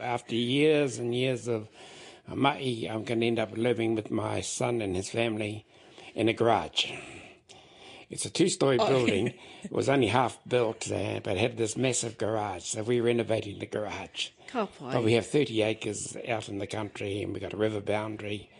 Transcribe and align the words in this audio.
After 0.00 0.34
years 0.34 0.98
and 0.98 1.14
years 1.14 1.48
of 1.48 1.68
ma'i, 2.28 2.88
I'm 2.88 3.04
going 3.04 3.20
to 3.20 3.26
end 3.26 3.38
up 3.38 3.56
living 3.56 3.94
with 3.94 4.10
my 4.10 4.40
son 4.40 4.80
and 4.80 4.94
his 4.94 5.10
family 5.10 5.66
in 6.14 6.28
a 6.28 6.32
garage. 6.32 6.92
It's 8.10 8.24
a 8.24 8.30
two-story 8.30 8.78
oh. 8.78 8.86
building. 8.88 9.34
it 9.62 9.72
was 9.72 9.88
only 9.88 10.08
half 10.08 10.38
built, 10.46 10.90
uh, 10.90 11.20
but 11.22 11.36
had 11.36 11.56
this 11.56 11.76
massive 11.76 12.18
garage. 12.18 12.64
So 12.64 12.82
we're 12.82 13.02
renovating 13.02 13.58
the 13.58 13.66
garage. 13.66 14.30
But 14.94 15.04
we 15.04 15.12
have 15.14 15.26
30 15.26 15.62
acres 15.62 16.16
out 16.26 16.48
in 16.48 16.58
the 16.58 16.66
country, 16.66 17.22
and 17.22 17.32
we've 17.32 17.42
got 17.42 17.52
a 17.52 17.58
river 17.58 17.80
boundary, 17.80 18.50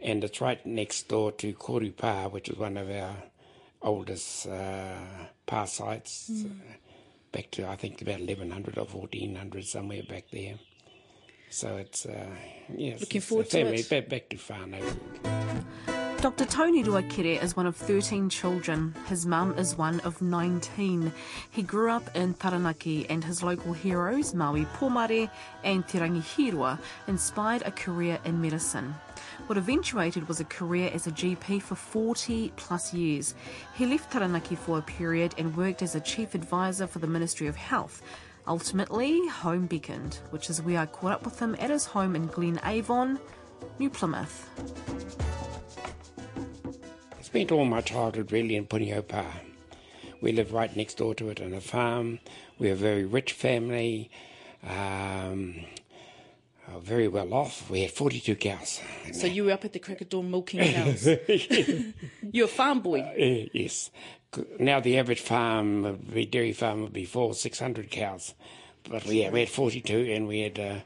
and 0.00 0.24
it's 0.24 0.40
right 0.40 0.64
next 0.66 1.08
door 1.08 1.32
to 1.32 1.52
Korupa, 1.54 2.30
which 2.30 2.48
is 2.48 2.58
one 2.58 2.76
of 2.76 2.90
our 2.90 3.14
oldest 3.82 4.46
uh, 4.48 4.96
sites, 5.66 6.30
mm. 6.30 6.58
back 7.30 7.50
to 7.52 7.68
I 7.68 7.76
think 7.76 8.02
about 8.02 8.18
1100 8.18 8.78
or 8.78 8.84
1400 8.84 9.64
somewhere 9.64 10.02
back 10.02 10.24
there. 10.32 10.54
So 11.50 11.76
it's 11.76 12.06
uh, 12.06 12.26
yes, 12.74 13.00
looking 13.00 13.20
forward 13.20 13.50
to 13.50 13.74
it. 13.74 13.88
Back, 13.88 14.08
back 14.08 14.28
to 14.30 14.36
whānau. 14.36 14.82
Dr. 16.20 16.46
Tony 16.46 16.82
Ruakere 16.82 17.40
is 17.40 17.56
one 17.56 17.66
of 17.66 17.76
13 17.76 18.28
children. 18.28 18.92
His 19.06 19.24
mum 19.24 19.56
is 19.56 19.78
one 19.78 20.00
of 20.00 20.20
19. 20.20 21.12
He 21.52 21.62
grew 21.62 21.92
up 21.92 22.10
in 22.16 22.34
Taranaki 22.34 23.08
and 23.08 23.22
his 23.22 23.44
local 23.44 23.72
heroes, 23.72 24.34
Maui 24.34 24.64
Pomare 24.64 25.30
and 25.62 25.86
Te 25.86 25.98
Rangihiroa, 26.00 26.80
inspired 27.06 27.62
a 27.62 27.70
career 27.70 28.18
in 28.24 28.42
medicine. 28.42 28.96
What 29.46 29.58
eventuated 29.58 30.26
was 30.26 30.40
a 30.40 30.44
career 30.44 30.90
as 30.92 31.06
a 31.06 31.12
GP 31.12 31.62
for 31.62 31.76
40 31.76 32.52
plus 32.56 32.92
years. 32.92 33.36
He 33.76 33.86
left 33.86 34.10
Taranaki 34.12 34.56
for 34.56 34.78
a 34.78 34.82
period 34.82 35.36
and 35.38 35.56
worked 35.56 35.82
as 35.82 35.94
a 35.94 36.00
chief 36.00 36.34
advisor 36.34 36.88
for 36.88 36.98
the 36.98 37.06
Ministry 37.06 37.46
of 37.46 37.54
Health. 37.54 38.02
Ultimately, 38.48 39.26
home 39.28 39.66
beckoned, 39.66 40.20
which 40.30 40.48
is 40.48 40.62
where 40.62 40.78
I 40.80 40.86
caught 40.86 41.12
up 41.12 41.24
with 41.24 41.38
him 41.38 41.54
at 41.58 41.68
his 41.68 41.84
home 41.84 42.16
in 42.16 42.28
Glen 42.28 42.58
Avon, 42.64 43.20
New 43.78 43.90
Plymouth 43.90 44.48
I 47.18 47.22
spent 47.22 47.52
all 47.52 47.66
my 47.66 47.82
childhood 47.82 48.32
really 48.32 48.56
in 48.56 48.66
Puniho 48.66 49.06
Pa. 49.06 49.26
We 50.22 50.32
lived 50.32 50.50
right 50.50 50.74
next 50.74 50.94
door 50.94 51.14
to 51.16 51.28
it 51.28 51.42
on 51.42 51.52
a 51.52 51.60
farm. 51.60 52.20
We're 52.58 52.72
a 52.72 52.76
very 52.76 53.04
rich 53.04 53.32
family, 53.34 54.10
um, 54.66 55.56
uh, 56.66 56.78
very 56.80 57.06
well 57.06 57.34
off. 57.34 57.68
We 57.68 57.82
had 57.82 57.90
42 57.90 58.34
cows. 58.36 58.80
So 59.12 59.26
you 59.26 59.44
were 59.44 59.52
up 59.52 59.64
at 59.66 59.74
the 59.74 59.78
crack 59.78 60.00
of 60.00 60.08
dawn 60.08 60.30
milking 60.30 60.60
cows? 60.74 61.06
You're 62.32 62.46
a 62.46 62.48
farm 62.48 62.80
boy? 62.80 63.00
Uh, 63.00 63.48
yes. 63.52 63.90
Now 64.58 64.80
the 64.80 64.98
average 64.98 65.20
farm, 65.20 65.98
the 66.10 66.26
dairy 66.26 66.52
farm 66.52 66.82
would 66.82 66.92
be 66.92 67.04
four, 67.04 67.34
600 67.34 67.90
cows. 67.90 68.34
But 68.88 69.04
we, 69.04 69.28
we 69.30 69.40
had 69.40 69.48
42 69.48 70.12
and 70.12 70.28
we 70.28 70.40
had... 70.40 70.58
Uh, 70.58 70.78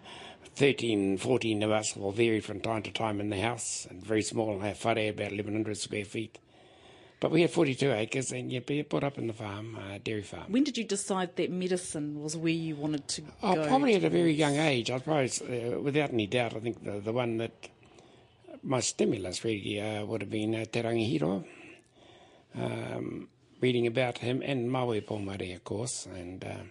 13, 0.55 1.17
14 1.17 1.63
of 1.63 1.70
us 1.70 1.97
will 1.97 2.13
vary 2.13 2.41
from 2.41 2.61
time 2.61 2.83
to 2.83 2.91
time 2.91 3.20
in 3.20 3.31
the 3.31 3.41
house, 3.41 3.87
and 3.89 4.05
very 4.05 4.23
small, 4.23 4.59
have 4.61 4.85
whare, 4.85 5.11
about 5.11 5.31
1,100 5.31 5.77
square 5.79 6.05
feet. 6.05 6.39
But 7.20 7.31
we 7.31 7.41
had 7.43 7.51
42 7.51 7.91
acres, 7.93 8.33
and 8.33 8.53
you'd 8.53 8.67
be 8.67 8.83
brought 8.83 9.05
up 9.05 9.17
in 9.17 9.29
the 9.29 9.33
farm, 9.33 9.77
uh, 9.77 9.98
dairy 10.03 10.23
farm. 10.23 10.51
When 10.51 10.65
did 10.65 10.77
you 10.77 10.85
decide 10.85 11.37
that 11.37 11.51
medicine 11.51 12.20
was 12.20 12.37
where 12.37 12.53
you 12.53 12.77
wanted 12.77 13.07
to 13.09 13.23
oh, 13.43 13.55
go? 13.55 13.67
Probably 13.67 13.95
at 13.95 14.05
a 14.05 14.11
very 14.11 14.33
young 14.33 14.57
age. 14.57 14.91
I 14.91 14.98
suppose, 14.98 15.41
uh, 15.41 15.79
without 15.81 16.13
any 16.13 16.27
doubt, 16.27 16.57
I 16.57 16.59
think 16.59 16.85
the, 16.85 17.01
the 17.01 17.13
one 17.13 17.39
that 17.39 17.69
my 18.63 18.81
stimulus 18.81 19.45
really 19.45 19.81
uh, 19.81 20.05
would 20.05 20.20
have 20.20 20.31
been 20.31 20.55
uh, 20.55 20.65
Te 20.70 20.83
Rangihiro. 20.83 21.45
Um, 22.55 23.29
reading 23.63 23.87
about 23.87 24.19
him 24.19 24.43
and 24.45 24.71
Maui 24.71 25.01
Pomare, 25.01 25.55
of 25.55 25.63
course, 25.63 26.05
and 26.07 26.45
uh, 26.45 26.65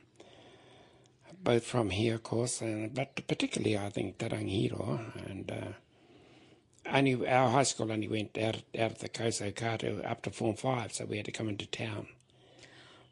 both 1.41 1.63
from 1.63 1.89
here, 1.89 2.15
of 2.15 2.23
course, 2.23 2.61
and 2.61 2.93
but 2.93 3.25
particularly 3.27 3.77
I 3.77 3.89
think 3.89 4.17
Te 4.17 4.27
Rangihiro 4.27 4.99
and 5.25 5.49
uh, 5.49 6.91
only 6.93 7.27
our 7.27 7.49
high 7.49 7.63
school 7.63 7.91
only 7.91 8.09
went 8.09 8.37
out 8.37 8.57
out 8.77 8.91
of 8.91 8.99
the 8.99 9.07
Koso 9.07 9.51
Kato 9.51 10.01
up 10.03 10.21
to 10.23 10.31
Form 10.31 10.55
Five, 10.55 10.93
so 10.93 11.05
we 11.05 11.17
had 11.17 11.25
to 11.25 11.31
come 11.31 11.47
into 11.49 11.65
town, 11.65 12.07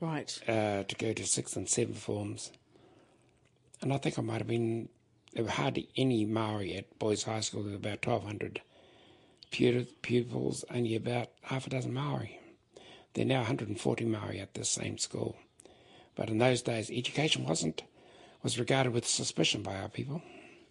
right, 0.02 0.38
uh, 0.48 0.84
to 0.84 0.96
go 0.96 1.14
to 1.14 1.26
sixth 1.26 1.56
and 1.56 1.70
seventh 1.70 2.00
forms. 2.00 2.52
And 3.82 3.94
I 3.94 3.98
think 3.98 4.20
I 4.20 4.22
might 4.22 4.40
have 4.40 4.48
been 4.48 4.90
there 5.34 5.46
were 5.46 5.52
hardly 5.52 5.88
any 5.96 6.26
Maori 6.26 6.76
at 6.76 7.00
boys' 7.00 7.24
high 7.24 7.40
school. 7.40 7.64
There 7.64 7.72
were 7.72 7.78
about 7.78 8.02
twelve 8.02 8.26
hundred 8.26 8.62
pupils, 9.52 10.66
only 10.70 10.96
about 10.96 11.30
half 11.44 11.66
a 11.66 11.70
dozen 11.70 11.94
Maori. 11.94 12.39
There 13.14 13.26
are 13.26 13.28
now 13.28 13.40
140 13.40 14.06
Maori 14.06 14.40
at 14.40 14.54
this 14.54 14.70
same 14.70 14.98
school. 14.98 15.38
But 16.16 16.30
in 16.30 16.38
those 16.38 16.62
days, 16.62 16.92
education 16.92 17.46
wasn't 17.46 17.84
was 18.44 18.60
regarded 18.60 18.94
with 18.94 19.08
suspicion 19.08 19.62
by 19.62 19.76
our 19.76 19.90
people. 19.90 20.22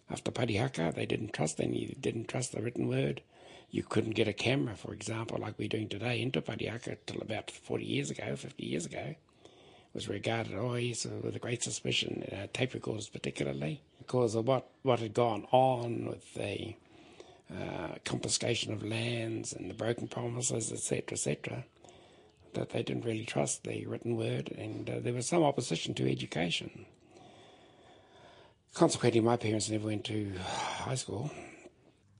After 0.09 0.31
Parihaka, 0.31 0.93
they 0.95 1.05
didn't 1.05 1.33
trust 1.33 1.59
any, 1.59 1.95
didn't 1.99 2.27
trust 2.27 2.51
the 2.51 2.61
written 2.61 2.87
word. 2.87 3.21
You 3.69 3.83
couldn't 3.83 4.15
get 4.15 4.27
a 4.27 4.33
camera, 4.33 4.75
for 4.75 4.93
example, 4.93 5.37
like 5.37 5.53
we're 5.59 5.67
doing 5.67 5.87
today, 5.87 6.21
into 6.21 6.41
Parihaka 6.41 6.97
till 7.05 7.21
about 7.21 7.51
40 7.51 7.85
years 7.85 8.09
ago, 8.09 8.35
50 8.35 8.65
years 8.65 8.87
ago. 8.87 9.15
It 9.43 9.93
was 9.93 10.07
regarded 10.07 10.57
always 10.57 11.05
with 11.05 11.35
a 11.35 11.39
great 11.39 11.61
suspicion, 11.61 12.23
uh, 12.31 12.47
tape 12.53 12.73
recorders 12.73 13.09
particularly, 13.09 13.81
because 13.99 14.33
of 14.33 14.47
what, 14.47 14.67
what 14.81 14.99
had 14.99 15.13
gone 15.13 15.45
on 15.51 16.05
with 16.05 16.33
the 16.33 16.75
uh, 17.51 17.95
confiscation 18.05 18.73
of 18.73 18.83
lands 18.83 19.53
and 19.53 19.69
the 19.69 19.75
broken 19.75 20.07
promises, 20.07 20.71
etc., 20.71 21.03
etc., 21.11 21.65
that 22.53 22.69
they 22.69 22.83
didn't 22.83 23.05
really 23.05 23.25
trust 23.25 23.63
the 23.63 23.85
written 23.85 24.15
word, 24.15 24.51
and 24.57 24.89
uh, 24.89 24.99
there 24.99 25.13
was 25.13 25.27
some 25.27 25.43
opposition 25.43 25.93
to 25.95 26.09
education. 26.09 26.85
Consequently, 28.73 29.21
my 29.21 29.37
parents 29.37 29.69
never 29.69 29.87
went 29.87 30.05
to 30.05 30.33
high 30.37 30.95
school. 30.95 31.31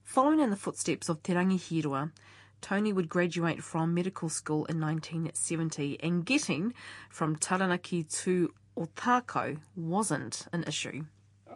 Following 0.03 0.39
in 0.39 0.49
the 0.49 0.55
footsteps 0.55 1.09
of 1.09 1.21
Te 1.21 1.33
Rangihiroa, 1.33 2.11
Tony 2.61 2.91
would 2.91 3.07
graduate 3.07 3.63
from 3.63 3.93
medical 3.93 4.29
school 4.29 4.65
in 4.65 4.79
1970 4.81 6.01
and 6.01 6.25
getting 6.25 6.73
from 7.09 7.35
Taranaki 7.35 8.03
to 8.03 8.53
Otago 8.75 9.57
wasn't 9.75 10.47
an 10.51 10.63
issue. 10.63 11.05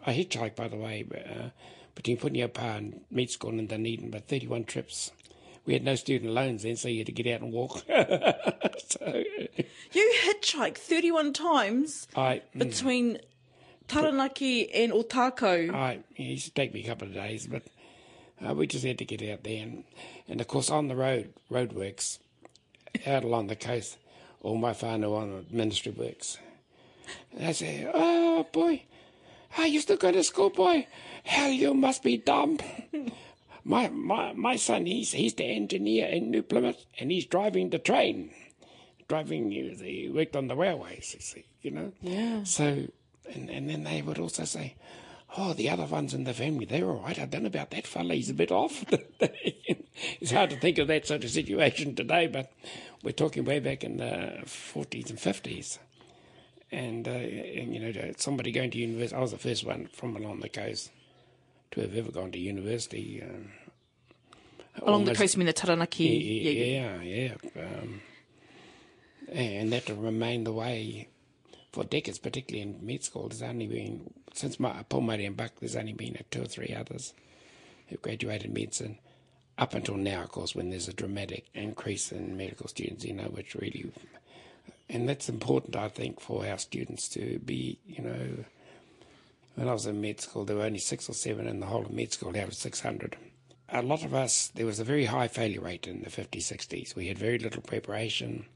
I 0.06 0.14
hitchhiked, 0.14 0.56
by 0.56 0.68
the 0.68 0.76
way, 0.76 1.04
uh, 1.12 1.48
between 1.94 2.16
Puniho 2.16 2.52
Pa 2.52 2.76
and 2.76 3.00
med 3.10 3.30
school 3.30 3.58
in 3.58 3.66
Dunedin, 3.66 4.10
but 4.10 4.28
31 4.28 4.64
trips. 4.64 5.10
We 5.66 5.72
had 5.72 5.84
no 5.84 5.94
student 5.94 6.32
loans 6.32 6.62
then, 6.62 6.76
so 6.76 6.88
you 6.88 6.98
had 6.98 7.06
to 7.06 7.12
get 7.12 7.26
out 7.34 7.40
and 7.40 7.52
walk. 7.52 7.78
so, 7.88 9.24
you 9.92 10.14
hitchhiked 10.24 10.76
31 10.76 11.32
times 11.32 12.06
I, 12.14 12.42
mm. 12.54 12.58
between 12.58 13.18
Taranaki 13.88 14.72
and 14.72 14.92
Otago. 14.92 15.72
I, 15.72 16.00
it 16.16 16.22
used 16.22 16.46
to 16.46 16.50
take 16.52 16.74
me 16.74 16.84
a 16.84 16.86
couple 16.86 17.08
of 17.08 17.14
days, 17.14 17.46
but 17.46 17.62
uh, 18.46 18.54
we 18.54 18.66
just 18.66 18.84
had 18.84 18.98
to 18.98 19.04
get 19.04 19.22
out 19.30 19.44
there. 19.44 19.62
And, 19.62 19.84
and 20.28 20.40
of 20.40 20.48
course, 20.48 20.70
on 20.70 20.88
the 20.88 20.96
road, 20.96 21.32
roadworks, 21.50 22.18
out 23.06 23.24
along 23.24 23.46
the 23.46 23.56
coast, 23.56 23.96
all 24.42 24.56
my 24.56 24.72
whānau 24.72 25.16
on 25.16 25.44
the 25.48 25.56
ministry 25.56 25.92
works. 25.92 26.38
And 27.32 27.46
I 27.46 27.52
say, 27.52 27.88
oh, 27.92 28.46
boy, 28.52 28.82
are 29.56 29.66
you 29.66 29.80
still 29.80 29.96
going 29.96 30.14
to 30.14 30.22
school, 30.22 30.50
boy? 30.50 30.86
Hell, 31.24 31.50
you 31.50 31.74
must 31.74 32.02
be 32.02 32.16
dumb. 32.16 32.58
my, 33.64 33.88
my, 33.88 34.32
my 34.34 34.56
son, 34.56 34.86
he's, 34.86 35.12
he's 35.12 35.34
the 35.34 35.44
engineer 35.44 36.06
in 36.06 36.30
New 36.30 36.42
Plymouth, 36.42 36.84
and 36.98 37.10
he's 37.10 37.26
driving 37.26 37.70
the 37.70 37.78
train. 37.78 38.30
Driving, 39.08 39.50
he 39.50 40.10
worked 40.12 40.36
on 40.36 40.48
the 40.48 40.56
railways, 40.56 41.14
you 41.14 41.20
see, 41.20 41.44
you 41.62 41.70
know? 41.70 41.92
Yeah. 42.00 42.44
So 42.44 42.86
and, 43.32 43.50
and 43.50 43.68
then 43.68 43.84
they 43.84 44.02
would 44.02 44.18
also 44.18 44.44
say, 44.44 44.74
oh, 45.36 45.52
the 45.52 45.70
other 45.70 45.86
ones 45.86 46.14
in 46.14 46.24
the 46.24 46.34
family, 46.34 46.64
they're 46.64 46.88
all 46.88 47.02
right. 47.02 47.18
I 47.18 47.24
don't 47.24 47.42
know 47.42 47.48
about 47.48 47.70
that 47.70 47.86
fella. 47.86 48.14
He's 48.14 48.30
a 48.30 48.34
bit 48.34 48.52
off. 48.52 48.84
it's 49.20 50.30
hard 50.30 50.50
to 50.50 50.56
think 50.56 50.78
of 50.78 50.88
that 50.88 51.06
sort 51.06 51.24
of 51.24 51.30
situation 51.30 51.94
today, 51.94 52.26
but 52.26 52.52
we're 53.02 53.12
talking 53.12 53.44
way 53.44 53.60
back 53.60 53.84
in 53.84 53.96
the 53.96 54.42
40s 54.44 55.10
and 55.10 55.18
50s. 55.18 55.78
And, 56.70 57.06
uh, 57.06 57.12
and 57.12 57.74
you 57.74 57.80
know, 57.80 58.12
somebody 58.16 58.50
going 58.50 58.70
to 58.72 58.78
university, 58.78 59.16
I 59.16 59.20
was 59.20 59.30
the 59.30 59.38
first 59.38 59.64
one 59.64 59.88
from 59.92 60.16
along 60.16 60.40
the 60.40 60.48
coast 60.48 60.90
to 61.74 61.80
have 61.80 61.96
ever 61.96 62.10
gone 62.10 62.30
to 62.30 62.38
university. 62.38 63.22
Um, 63.22 63.50
along 64.76 65.00
almost, 65.00 65.12
the 65.12 65.18
coast, 65.18 65.34
you 65.34 65.38
mean 65.38 65.46
the 65.46 65.52
Taranaki? 65.52 66.04
Yeah, 66.04 66.50
yeah, 66.50 67.02
yeah. 67.02 67.34
yeah. 67.54 67.62
Um, 67.62 68.00
and 69.32 69.72
that 69.72 69.86
to 69.86 69.94
remain 69.94 70.44
the 70.44 70.52
way 70.52 71.08
for 71.72 71.84
decades, 71.84 72.18
particularly 72.18 72.62
in 72.62 72.86
med 72.86 73.02
school, 73.02 73.28
there's 73.28 73.42
only 73.42 73.66
been, 73.66 74.12
since 74.32 74.60
my, 74.60 74.84
Paul 74.88 75.00
Murray 75.02 75.26
and 75.26 75.36
Buck, 75.36 75.52
there's 75.58 75.76
only 75.76 75.92
been 75.92 76.16
two 76.30 76.42
or 76.42 76.46
three 76.46 76.74
others 76.76 77.12
who 77.88 77.96
graduated 77.96 78.54
medicine. 78.54 78.98
Up 79.58 79.74
until 79.74 79.96
now, 79.96 80.22
of 80.22 80.30
course, 80.30 80.54
when 80.54 80.70
there's 80.70 80.88
a 80.88 80.92
dramatic 80.92 81.46
increase 81.54 82.10
in 82.12 82.36
medical 82.36 82.68
students, 82.68 83.04
you 83.04 83.12
know, 83.12 83.24
which 83.24 83.54
really, 83.54 83.92
and 84.88 85.08
that's 85.08 85.28
important, 85.28 85.76
I 85.76 85.88
think, 85.88 86.20
for 86.20 86.46
our 86.46 86.58
students 86.58 87.08
to 87.10 87.38
be, 87.38 87.78
you 87.86 88.02
know, 88.02 88.44
when 89.54 89.68
I 89.68 89.72
was 89.72 89.86
in 89.86 90.00
med 90.00 90.20
school, 90.20 90.44
there 90.44 90.56
were 90.56 90.64
only 90.64 90.78
six 90.78 91.08
or 91.08 91.14
seven 91.14 91.46
in 91.46 91.60
the 91.60 91.66
whole 91.66 91.84
of 91.84 91.92
med 91.92 92.12
school, 92.12 92.32
there 92.32 92.46
were 92.46 92.52
600. 92.52 93.16
A 93.70 93.82
lot 93.82 94.04
of 94.04 94.14
us, 94.14 94.48
there 94.54 94.66
was 94.66 94.78
a 94.78 94.84
very 94.84 95.06
high 95.06 95.28
failure 95.28 95.60
rate 95.60 95.86
in 95.86 96.02
the 96.02 96.10
50s, 96.10 96.52
60s. 96.52 96.94
We 96.94 97.08
had 97.08 97.18
very 97.18 97.38
little 97.38 97.62
preparation 97.62 98.46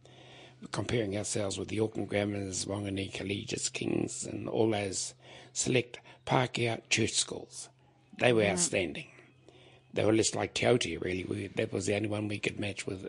comparing 0.73 1.17
ourselves 1.17 1.59
with 1.59 1.69
the 1.69 1.81
Auckland 1.81 2.09
Grammars, 2.09 2.65
Whanganui 2.65 3.13
Collegiate 3.13 3.71
Kings, 3.73 4.27
and 4.27 4.49
all 4.49 4.71
those 4.71 5.15
select 5.53 6.01
Pākehā 6.27 6.81
church 6.91 7.13
schools. 7.13 7.69
They 8.19 8.33
were 8.33 8.45
outstanding. 8.45 9.07
They 9.95 10.05
were 10.05 10.15
just 10.15 10.35
like 10.35 10.55
Te 10.55 10.67
Aute, 10.67 11.01
really. 11.01 11.25
We, 11.25 11.47
that 11.49 11.73
was 11.73 11.87
the 11.87 11.95
only 11.95 12.09
one 12.09 12.29
we 12.29 12.39
could 12.39 12.59
match 12.61 12.87
with. 12.87 13.07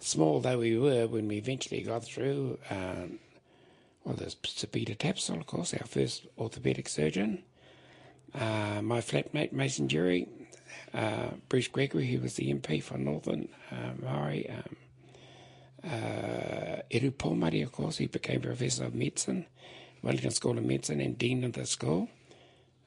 Small 0.00 0.40
though 0.40 0.58
we 0.58 0.78
were, 0.78 1.06
when 1.06 1.28
we 1.28 1.36
eventually 1.36 1.82
got 1.82 2.04
through, 2.04 2.58
um, 2.70 3.18
well, 4.04 4.16
there's 4.16 4.34
Peter 4.34 4.94
Tapsell, 4.94 5.40
of 5.40 5.46
course, 5.46 5.72
our 5.72 5.86
first 5.86 6.26
orthopaedic 6.36 6.88
surgeon. 6.88 7.42
Uh, 8.34 8.82
my 8.82 9.00
flatmate, 9.00 9.52
Mason 9.52 9.86
Durie, 9.86 10.28
uh, 10.92 11.28
Bruce 11.48 11.68
Gregory, 11.68 12.06
who 12.06 12.20
was 12.20 12.34
the 12.34 12.52
MP 12.52 12.82
for 12.82 12.98
Northern 12.98 13.48
uh, 13.70 13.92
Maori. 14.02 14.50
Um, 14.50 14.76
uh, 15.90 16.82
Eru 16.90 17.10
Pomare, 17.12 17.62
of 17.62 17.72
course, 17.72 17.98
he 17.98 18.06
became 18.06 18.40
Professor 18.40 18.84
of 18.84 18.94
Medicine, 18.94 19.46
Wellington 20.02 20.30
School 20.30 20.58
of 20.58 20.64
Medicine, 20.64 21.00
and 21.00 21.16
Dean 21.16 21.44
of 21.44 21.52
the 21.52 21.64
school. 21.64 22.08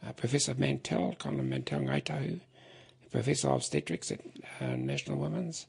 Uh, 0.06 0.12
Professor 0.14 0.54
Mantell, 0.56 1.16
Colin 1.18 1.50
Mantell 1.50 1.80
Ngaitahu, 1.80 2.40
Professor 3.12 3.50
of 3.50 3.56
Obstetrics 3.56 4.12
at 4.12 4.22
uh, 4.62 4.76
National 4.76 5.18
Women's. 5.18 5.66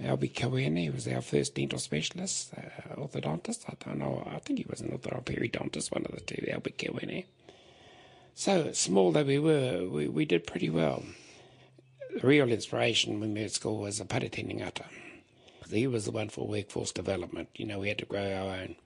Albie 0.00 0.32
Kawene 0.32 0.94
was 0.94 1.08
our 1.08 1.20
first 1.20 1.54
dental 1.54 1.78
specialist, 1.78 2.52
uh, 2.56 2.94
orthodontist. 2.94 3.64
I 3.68 3.74
don't 3.84 3.98
know, 3.98 4.26
I 4.32 4.38
think 4.38 4.60
he 4.60 4.66
was 4.68 4.80
an 4.80 4.90
orthodontist, 4.90 5.24
periodontist, 5.24 5.92
one 5.92 6.06
of 6.06 6.12
the 6.12 6.20
two, 6.20 6.46
Albie 6.46 6.74
Kawene. 6.76 7.24
So 8.34 8.72
small 8.72 9.10
though 9.10 9.24
we 9.24 9.38
were, 9.38 9.88
we, 9.88 10.06
we 10.08 10.24
did 10.24 10.46
pretty 10.46 10.70
well. 10.70 11.02
The 12.14 12.26
real 12.26 12.50
inspiration 12.50 13.18
when 13.18 13.34
we 13.34 13.40
were 13.40 13.46
at 13.46 13.52
school 13.52 13.78
was 13.78 14.00
a 14.00 14.04
Paratene 14.04 14.60
Ngata. 14.60 14.84
He 15.70 15.86
was 15.86 16.04
the 16.04 16.12
one 16.12 16.28
for 16.28 16.46
workforce 16.46 16.92
development. 16.92 17.48
You 17.54 17.66
know, 17.66 17.80
we 17.80 17.88
had 17.88 17.98
to 17.98 18.06
grow 18.06 18.32
our 18.32 18.56
own. 18.56 18.76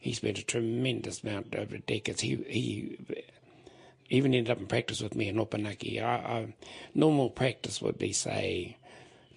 He 0.00 0.12
spent 0.12 0.38
a 0.38 0.44
tremendous 0.44 1.22
amount 1.22 1.54
over 1.54 1.78
decades. 1.78 2.22
He, 2.22 2.36
he 2.48 2.98
even 4.10 4.34
ended 4.34 4.50
up 4.50 4.58
in 4.58 4.66
practice 4.66 5.00
with 5.00 5.14
me 5.14 5.28
in 5.28 5.36
Opunake. 5.36 6.02
I, 6.02 6.06
I, 6.06 6.54
normal 6.94 7.30
practice 7.30 7.80
would 7.82 7.98
be, 7.98 8.12
say, 8.12 8.78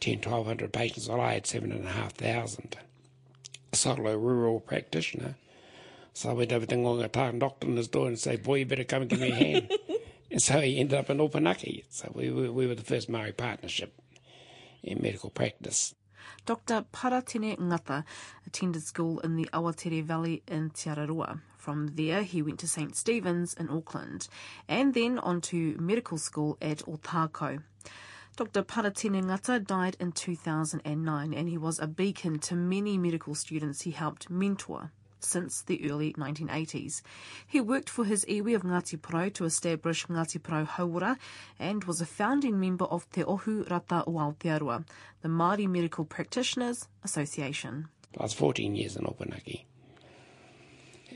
10, 0.02 0.16
1200 0.16 0.74
patients. 0.74 1.08
Well, 1.08 1.22
I 1.22 1.34
had 1.34 1.48
7,500. 1.48 2.78
Solo 3.74 4.18
rural 4.18 4.60
practitioner. 4.60 5.36
So 6.14 6.30
I 6.32 6.34
went 6.34 6.52
over 6.52 6.66
to 6.66 6.76
Ngongata, 6.76 7.34
knocked 7.34 7.64
on 7.64 7.78
his 7.78 7.88
door 7.88 8.08
and 8.08 8.20
said, 8.20 8.44
boy, 8.44 8.56
you 8.56 8.66
better 8.66 8.84
come 8.84 9.04
and 9.04 9.10
give 9.10 9.22
me 9.22 9.32
a 9.32 9.36
hand. 9.36 9.72
and 10.32 10.42
so 10.42 10.60
he 10.60 10.80
ended 10.80 11.00
up 11.00 11.10
in 11.10 11.20
Opunake. 11.20 11.86
So 11.90 12.12
we, 12.14 12.30
we, 12.30 12.50
we 12.50 12.68
were 12.68 12.76
the 12.76 12.84
first 12.84 13.08
Maori 13.08 13.32
partnership 13.32 13.94
in 14.84 15.02
medical 15.02 15.30
practice. 15.30 15.96
Dr. 16.46 16.86
Paratene 16.92 17.58
Ngata 17.58 18.04
attended 18.48 18.84
school 18.84 19.20
in 19.20 19.36
the 19.36 19.48
Awatere 19.54 20.04
Valley 20.04 20.42
in 20.48 20.72
Te 20.72 20.90
Araroa. 20.90 21.40
From 21.58 21.96
there, 21.96 22.24
he 22.24 22.42
went 22.42 22.60
to 22.60 22.68
St. 22.68 22.96
Stephen's 22.96 23.54
in 23.54 23.70
Auckland 23.70 24.28
and 24.68 24.96
then 24.96 25.20
on 25.20 25.42
to 25.42 25.78
medical 25.80 26.18
school 26.18 26.58
at 26.60 26.82
Otago. 26.88 27.60
Dr. 28.38 28.64
Paratene 28.64 29.22
Ngata 29.24 29.66
died 29.66 29.98
in 30.00 30.14
2009 30.14 31.34
and 31.34 31.50
he 31.50 31.58
was 31.58 31.80
a 31.80 31.88
beacon 31.88 32.40
to 32.40 32.56
many 32.56 32.98
medical 32.98 33.36
students 33.36 33.82
he 33.82 33.92
helped 33.92 34.30
mentor 34.30 34.92
since 35.20 35.62
the 35.64 35.92
early 35.92 36.14
1980s. 36.14 37.02
He 37.46 37.60
worked 37.60 37.90
for 37.90 38.06
his 38.06 38.26
iwi 38.26 38.56
of 38.56 38.64
Ngāti 38.64 38.98
Porou 38.98 39.34
to 39.34 39.46
establish 39.46 40.06
Ngāti 40.08 40.40
Porou 40.40 40.66
Hauora 40.66 41.18
and 41.60 41.84
was 41.84 42.00
a 42.00 42.06
founding 42.06 42.60
member 42.60 42.86
of 42.86 43.08
Te 43.12 43.24
Ohu 43.24 43.70
Rata 43.70 44.04
o 44.08 44.14
Aotearoa, 44.14 44.86
the 45.22 45.30
Māori 45.30 45.68
Medical 45.68 46.06
Practitioners 46.06 46.88
Association. 47.04 47.90
Was 48.18 48.34
14 48.34 48.76
years 48.76 48.96
in 48.96 49.04
Opunake 49.04 49.66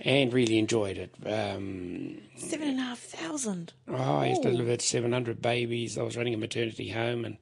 and 0.01 0.33
really 0.33 0.57
enjoyed 0.57 0.97
it. 0.97 1.15
Um, 1.25 2.17
Seven 2.37 2.69
and 2.69 2.79
a 2.79 2.83
half 2.83 2.99
thousand. 2.99 3.73
Oh, 3.87 3.95
I 3.95 4.35
delivered 4.41 4.81
700 4.81 5.41
babies. 5.41 5.97
I 5.97 6.03
was 6.03 6.17
running 6.17 6.33
a 6.33 6.37
maternity 6.37 6.89
home, 6.89 7.25
and 7.25 7.37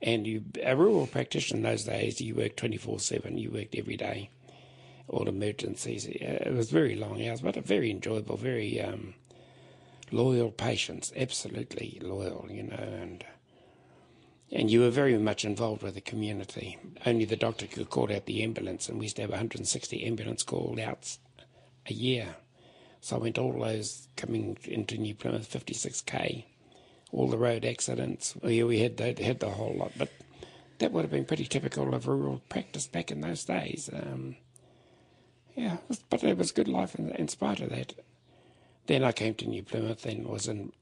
and 0.00 0.26
you 0.26 0.44
a 0.64 0.76
rural 0.76 1.06
practitioner 1.06 1.58
in 1.58 1.62
those 1.62 1.84
days, 1.84 2.20
you 2.20 2.34
worked 2.34 2.56
24 2.56 3.00
seven. 3.00 3.38
You 3.38 3.50
worked 3.50 3.74
every 3.74 3.96
day, 3.96 4.30
all 5.08 5.28
emergencies. 5.28 6.06
It 6.06 6.52
was 6.52 6.70
very 6.70 6.96
long 6.96 7.26
hours, 7.26 7.40
but 7.40 7.56
very 7.56 7.90
enjoyable, 7.90 8.36
very 8.36 8.80
um, 8.80 9.14
loyal 10.10 10.50
patients, 10.50 11.12
absolutely 11.16 11.98
loyal, 12.02 12.46
you 12.50 12.64
know, 12.64 12.76
and. 12.76 13.24
And 14.54 14.70
you 14.70 14.80
were 14.80 14.90
very 14.90 15.16
much 15.16 15.46
involved 15.46 15.82
with 15.82 15.94
the 15.94 16.02
community. 16.02 16.76
Only 17.06 17.24
the 17.24 17.36
doctor 17.36 17.66
could 17.66 17.88
call 17.88 18.12
out 18.12 18.26
the 18.26 18.42
ambulance, 18.42 18.86
and 18.86 18.98
we 18.98 19.06
used 19.06 19.16
to 19.16 19.22
have 19.22 19.30
160 19.30 20.04
ambulance 20.04 20.42
call 20.42 20.78
outs 20.78 21.20
a 21.86 21.92
year. 21.92 22.36
So 23.00 23.16
I 23.16 23.18
went 23.18 23.38
all 23.38 23.52
those 23.52 24.08
coming 24.16 24.56
into 24.64 24.96
New 24.96 25.14
Plymouth, 25.14 25.50
56k, 25.50 26.44
all 27.10 27.28
the 27.28 27.38
road 27.38 27.64
accidents. 27.64 28.34
Yeah, 28.42 28.64
we 28.64 28.78
had 28.78 28.96
the, 28.96 29.22
had 29.22 29.40
the 29.40 29.50
whole 29.50 29.74
lot, 29.74 29.92
but 29.96 30.10
that 30.78 30.92
would 30.92 31.02
have 31.02 31.10
been 31.10 31.24
pretty 31.24 31.46
typical 31.46 31.94
of 31.94 32.06
rural 32.06 32.40
practice 32.48 32.86
back 32.86 33.10
in 33.10 33.20
those 33.20 33.44
days. 33.44 33.90
Um, 33.92 34.36
yeah, 35.56 35.78
but 36.10 36.22
it 36.24 36.38
was 36.38 36.52
good 36.52 36.68
life 36.68 36.94
in, 36.94 37.10
in 37.10 37.28
spite 37.28 37.60
of 37.60 37.70
that. 37.70 37.94
Then 38.86 39.04
I 39.04 39.12
came 39.12 39.34
to 39.34 39.46
New 39.46 39.62
Plymouth 39.62 40.06
and 40.06 40.26
was 40.26 40.48
in 40.48 40.72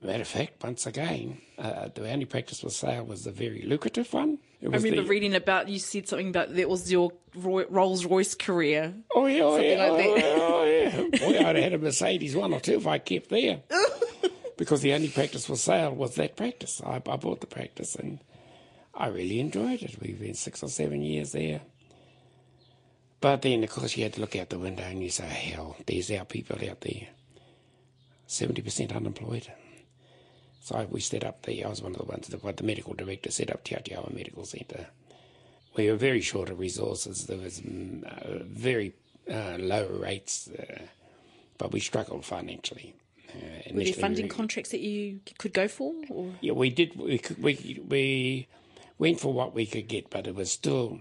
Matter 0.00 0.22
of 0.22 0.28
fact, 0.28 0.62
once 0.62 0.86
again, 0.86 1.38
uh, 1.58 1.88
the 1.92 2.08
only 2.08 2.24
practice 2.24 2.60
for 2.60 2.70
sale 2.70 3.04
was 3.04 3.24
the 3.24 3.32
very 3.32 3.62
lucrative 3.62 4.12
one. 4.12 4.38
I 4.60 4.66
remember 4.66 5.02
the, 5.02 5.08
reading 5.08 5.34
about 5.34 5.68
you 5.68 5.78
said 5.78 6.08
something 6.08 6.30
about 6.30 6.54
that 6.54 6.68
was 6.68 6.90
your 6.90 7.12
Rolls 7.34 8.04
Royce 8.04 8.34
career. 8.34 8.92
Oh 9.14 9.26
yeah, 9.26 9.42
oh 9.42 9.56
yeah, 9.58 9.86
like 9.86 10.06
oh, 10.06 10.14
oh, 10.16 10.64
yeah. 10.64 10.90
Oh, 10.96 11.10
Boy, 11.18 11.38
I'd 11.38 11.56
have 11.56 11.56
had 11.56 11.72
a 11.74 11.78
Mercedes 11.78 12.34
one 12.34 12.52
or 12.52 12.60
two 12.60 12.76
if 12.76 12.86
I 12.86 12.98
kept 12.98 13.28
there, 13.30 13.60
because 14.56 14.80
the 14.80 14.94
only 14.94 15.08
practice 15.08 15.46
for 15.46 15.56
sale 15.56 15.94
was 15.94 16.16
that 16.16 16.36
practice. 16.36 16.82
I, 16.84 16.96
I 16.96 17.16
bought 17.16 17.40
the 17.40 17.46
practice 17.46 17.94
and 17.94 18.18
I 18.94 19.06
really 19.08 19.38
enjoyed 19.38 19.82
it. 19.82 19.96
We've 20.00 20.18
been 20.18 20.34
six 20.34 20.62
or 20.64 20.68
seven 20.68 21.02
years 21.02 21.32
there. 21.32 21.60
But 23.20 23.42
then, 23.42 23.62
of 23.64 23.70
course, 23.70 23.96
you 23.96 24.04
had 24.04 24.14
to 24.14 24.20
look 24.20 24.36
out 24.36 24.50
the 24.50 24.58
window 24.58 24.84
and 24.84 25.02
you 25.02 25.10
say, 25.10 25.26
hell, 25.26 25.76
there's 25.86 26.10
our 26.10 26.24
people 26.24 26.58
out 26.68 26.80
there. 26.80 27.08
70% 28.28 28.94
unemployed. 28.94 29.52
So 30.60 30.86
we 30.90 31.00
set 31.00 31.24
up 31.24 31.42
the, 31.42 31.64
I 31.64 31.68
was 31.68 31.82
one 31.82 31.92
of 31.92 31.98
the 31.98 32.04
ones, 32.04 32.28
that 32.28 32.56
the 32.56 32.62
medical 32.62 32.94
director 32.94 33.30
set 33.30 33.50
up 33.50 33.64
Te 33.64 33.76
Medical 34.12 34.44
Centre. 34.44 34.86
We 35.76 35.90
were 35.90 35.96
very 35.96 36.20
short 36.20 36.50
of 36.50 36.58
resources. 36.58 37.26
There 37.26 37.38
was 37.38 37.60
mm, 37.60 38.04
uh, 38.04 38.42
very 38.44 38.94
uh, 39.30 39.56
low 39.58 39.86
rates, 39.86 40.48
uh, 40.48 40.82
but 41.56 41.72
we 41.72 41.80
struggled 41.80 42.24
financially. 42.24 42.94
Uh, 43.34 43.74
were 43.74 43.84
there 43.84 43.92
funding 43.92 44.24
we, 44.24 44.30
contracts 44.30 44.70
that 44.70 44.80
you 44.80 45.20
could 45.38 45.52
go 45.52 45.68
for? 45.68 45.94
Or? 46.10 46.32
Yeah, 46.40 46.52
we 46.52 46.70
did. 46.70 46.96
We, 46.96 47.18
could, 47.18 47.42
we 47.42 47.80
we 47.86 48.48
went 48.98 49.20
for 49.20 49.32
what 49.32 49.54
we 49.54 49.66
could 49.66 49.86
get, 49.86 50.10
but 50.10 50.26
it 50.26 50.34
was 50.34 50.50
still, 50.50 51.00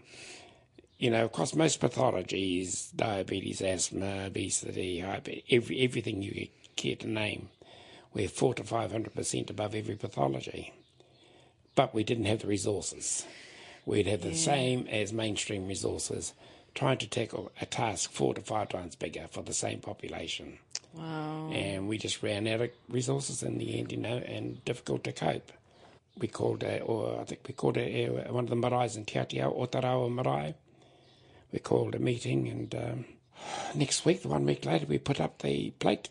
you 1.00 1.10
know, 1.10 1.26
across 1.26 1.56
most 1.56 1.80
pathologies, 1.82 2.96
diabetes, 2.96 3.62
asthma, 3.62 4.26
obesity, 4.26 5.00
hyper, 5.00 5.32
every, 5.50 5.82
everything 5.82 6.22
you 6.22 6.50
care 6.76 6.98
to 6.98 7.08
name 7.08 7.50
we're 8.18 8.28
four 8.28 8.56
to 8.56 8.64
five 8.64 8.92
hundred 8.92 9.14
percent 9.14 9.50
above 9.52 9.76
every 9.76 9.96
pathology. 9.96 10.74
But 11.76 11.94
we 11.94 12.04
didn't 12.04 12.26
have 12.26 12.40
the 12.40 12.48
resources. 12.48 13.26
We'd 13.86 14.08
have 14.08 14.22
the 14.22 14.30
yeah. 14.30 14.36
same 14.36 14.88
as 14.88 15.14
mainstream 15.14 15.68
resources, 15.68 16.34
trying 16.74 16.98
to 16.98 17.08
tackle 17.08 17.52
a 17.62 17.66
task 17.68 18.12
four 18.12 18.34
to 18.34 18.42
five 18.42 18.70
times 18.70 18.96
bigger 18.96 19.28
for 19.30 19.44
the 19.44 19.54
same 19.54 19.80
population. 19.80 20.58
Wow. 20.96 21.52
And 21.54 21.88
we 21.88 22.00
just 22.00 22.24
ran 22.24 22.48
out 22.48 22.62
of 22.62 22.72
resources 22.90 23.44
in 23.44 23.60
the 23.60 23.80
end, 23.80 23.92
you 23.92 24.00
know, 24.00 24.18
and 24.18 24.66
difficult 24.66 25.04
to 25.04 25.12
cope. 25.12 25.52
We 26.18 26.28
called, 26.28 26.64
a, 26.64 26.82
or 26.82 27.22
I 27.22 27.24
think 27.26 27.42
we 27.48 27.54
called 27.54 27.78
a, 27.78 28.08
one 28.32 28.46
of 28.46 28.50
the 28.50 28.56
marais 28.56 28.98
in 28.98 29.06
Te 29.06 29.20
Atiawa, 29.20 29.56
Otarawa 29.56 30.12
Marae. 30.12 30.56
We 31.52 31.60
called 31.60 31.94
a 31.94 32.00
meeting, 32.00 32.48
and 32.48 32.74
um, 32.74 33.06
next 33.76 34.04
week, 34.06 34.26
one 34.26 34.46
week 34.46 34.66
later, 34.66 34.88
we 34.88 34.98
put 34.98 35.22
up 35.22 35.44
the 35.44 35.70
plate 35.80 36.10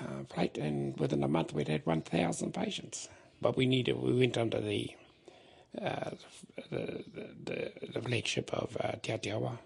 uh, 0.00 0.24
plate, 0.28 0.58
and 0.58 0.98
within 0.98 1.22
a 1.22 1.28
month 1.28 1.52
we'd 1.52 1.68
had 1.68 1.84
1,000 1.86 2.52
patients. 2.52 3.08
But 3.40 3.56
we 3.56 3.66
needed, 3.66 3.96
we 3.96 4.12
went 4.12 4.36
under 4.36 4.60
the 4.60 4.94
uh, 5.80 6.10
the, 6.70 7.04
the, 7.44 7.72
the, 7.92 8.00
flagship 8.00 8.52
of 8.52 8.76
uh, 8.80 8.92
Te 9.02 9.12
Atiawa 9.12 9.58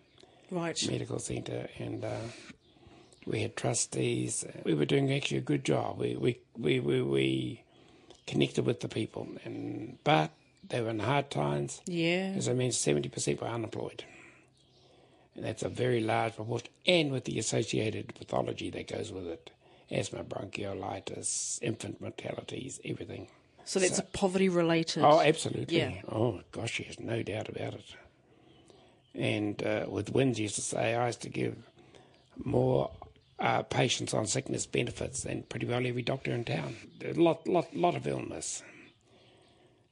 right. 0.51 0.91
Medical 0.91 1.19
Centre, 1.19 1.69
and 1.79 2.05
uh, 2.05 2.17
we 3.25 3.41
had 3.41 3.57
trustees. 3.57 4.45
We 4.65 4.75
were 4.75 4.85
doing 4.85 5.12
actually 5.12 5.39
a 5.39 5.43
good 5.43 5.65
job. 5.65 5.99
We 5.99 6.17
we, 6.17 6.41
we, 6.59 6.81
we, 6.81 7.03
we 7.03 7.65
connected 8.27 8.67
with 8.67 8.81
the 8.81 8.89
people, 8.89 9.29
and 9.45 9.97
but 10.05 10.33
they 10.69 10.81
were 10.81 10.91
in 10.91 10.99
hard 10.99 11.31
times. 11.31 11.81
Yeah, 11.87 12.35
as 12.37 12.49
I 12.49 12.53
mean, 12.53 12.73
seventy 12.73 13.09
percent 13.09 13.41
were 13.41 13.49
unemployed, 13.49 14.05
and 15.35 15.45
that's 15.45 15.62
a 15.62 15.69
very 15.69 16.01
large 16.01 16.37
proportion, 16.37 16.69
and 16.85 17.11
with 17.12 17.25
the 17.25 17.39
associated 17.39 18.15
pathology 18.15 18.71
that 18.71 18.89
goes 18.89 19.12
with 19.12 19.27
it 19.27 19.51
asthma, 19.92 20.25
bronchiolitis, 20.25 21.58
infant 21.62 22.00
mortalities, 22.00 22.80
everything. 22.84 23.28
So 23.64 23.78
that's 23.78 23.96
so, 23.96 24.02
poverty 24.12 24.49
related. 24.49 25.04
Oh, 25.04 25.20
absolutely. 25.20 25.78
Yeah. 25.78 26.00
Oh 26.11 26.40
gosh, 26.50 26.80
yes, 26.80 26.99
no 26.99 27.22
doubt 27.22 27.49
about 27.49 27.75
it. 27.75 27.84
And 29.14 29.62
uh, 29.62 29.87
with 29.88 30.12
WINZ 30.12 30.38
used 30.38 30.54
to 30.56 30.62
say, 30.62 30.94
I 30.94 31.06
used 31.06 31.20
to 31.22 31.28
give 31.28 31.56
more 32.42 32.90
uh, 33.38 33.62
patients 33.62 34.14
on 34.14 34.26
sickness 34.26 34.66
benefits 34.66 35.22
than 35.22 35.42
pretty 35.42 35.66
well 35.66 35.87
every 35.87 36.02
doctor 36.02 36.32
in 36.32 36.44
town. 36.44 36.76
A 37.04 37.12
lot, 37.12 37.46
lot, 37.46 37.75
lot 37.75 37.94
of 37.94 38.06
illness. 38.06 38.62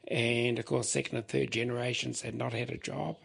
And 0.08 0.58
of 0.58 0.64
course, 0.64 0.88
second 0.88 1.18
and 1.18 1.28
third 1.28 1.50
generations 1.50 2.22
had 2.22 2.34
not 2.34 2.52
had 2.52 2.70
a 2.70 2.78
job. 2.78 3.16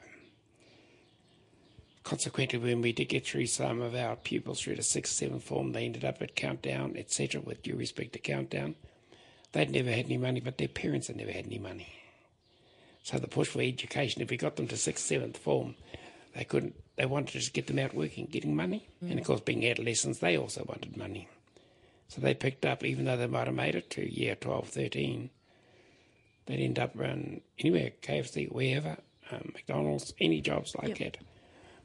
Consequently, 2.05 2.59
when 2.59 2.81
we 2.81 2.93
did 2.93 3.09
get 3.09 3.25
through 3.25 3.47
some 3.47 3.81
of 3.81 3.95
our 3.95 4.15
pupils 4.15 4.61
through 4.61 4.75
the 4.75 4.83
sixth, 4.83 5.15
seventh 5.15 5.43
form, 5.43 5.71
they 5.71 5.85
ended 5.85 6.05
up 6.05 6.21
at 6.21 6.35
Countdown, 6.35 6.95
etc., 6.95 7.41
with 7.41 7.63
due 7.63 7.75
respect 7.75 8.13
to 8.13 8.19
Countdown. 8.19 8.75
They'd 9.53 9.71
never 9.71 9.89
had 9.89 10.05
any 10.05 10.17
money, 10.17 10.39
but 10.39 10.59
their 10.59 10.67
parents 10.67 11.07
had 11.07 11.15
never 11.15 11.31
had 11.31 11.47
any 11.47 11.57
money. 11.57 11.87
So 13.01 13.17
the 13.17 13.27
push 13.27 13.47
for 13.47 13.61
education, 13.61 14.21
if 14.21 14.29
we 14.29 14.37
got 14.37 14.55
them 14.55 14.67
to 14.67 14.77
sixth, 14.77 15.03
seventh 15.03 15.37
form, 15.37 15.73
they 16.35 16.43
couldn't. 16.43 16.75
They 16.95 17.07
wanted 17.07 17.29
to 17.29 17.39
just 17.39 17.53
get 17.53 17.65
them 17.65 17.79
out 17.79 17.95
working, 17.95 18.27
getting 18.27 18.55
money, 18.55 18.87
mm. 19.03 19.09
and 19.09 19.19
of 19.19 19.25
course, 19.25 19.41
being 19.41 19.65
adolescents, 19.65 20.19
they 20.19 20.37
also 20.37 20.63
wanted 20.67 20.95
money. 20.95 21.27
So 22.09 22.21
they 22.21 22.35
picked 22.35 22.67
up, 22.67 22.85
even 22.85 23.05
though 23.05 23.17
they 23.17 23.25
might 23.25 23.47
have 23.47 23.55
made 23.55 23.73
it 23.73 23.89
to 23.91 24.07
year 24.07 24.35
12, 24.35 24.69
13, 24.69 25.31
they'd 26.45 26.63
end 26.63 26.77
up 26.77 26.91
running 26.93 27.41
anywhere, 27.57 27.93
KFC, 28.03 28.51
wherever, 28.51 28.97
um, 29.31 29.53
McDonald's, 29.55 30.13
any 30.21 30.39
jobs 30.39 30.75
like 30.75 30.99
yep. 30.99 31.13
that, 31.13 31.17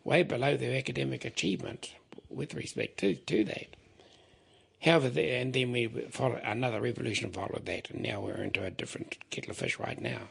way 0.05 0.23
below 0.23 0.57
their 0.57 0.77
academic 0.77 1.25
achievement 1.25 1.95
with 2.29 2.55
respect 2.55 2.99
to, 2.99 3.15
to 3.15 3.45
that. 3.45 3.77
However, 4.83 5.11
the, 5.11 5.31
and 5.31 5.53
then 5.53 5.73
we 5.73 5.89
followed 6.11 6.41
another 6.43 6.81
revolution 6.81 7.31
followed 7.33 7.67
that, 7.67 7.91
and 7.91 8.03
now 8.03 8.21
we're 8.21 8.43
into 8.43 8.65
a 8.65 8.71
different 8.71 9.19
kettle 9.31 9.51
of 9.51 9.59
fish 9.59 9.79
right 9.79 10.01
now. 10.01 10.23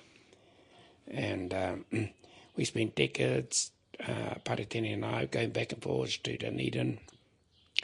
And 1.07 1.53
um, 1.53 1.85
we 2.55 2.65
spent 2.65 2.95
decades, 2.95 3.71
uh, 3.99 4.35
Paratene 4.43 4.93
and 4.93 5.05
I, 5.05 5.25
going 5.25 5.51
back 5.51 5.71
and 5.71 5.81
forth 5.81 6.23
to 6.23 6.37
Dunedin 6.37 6.99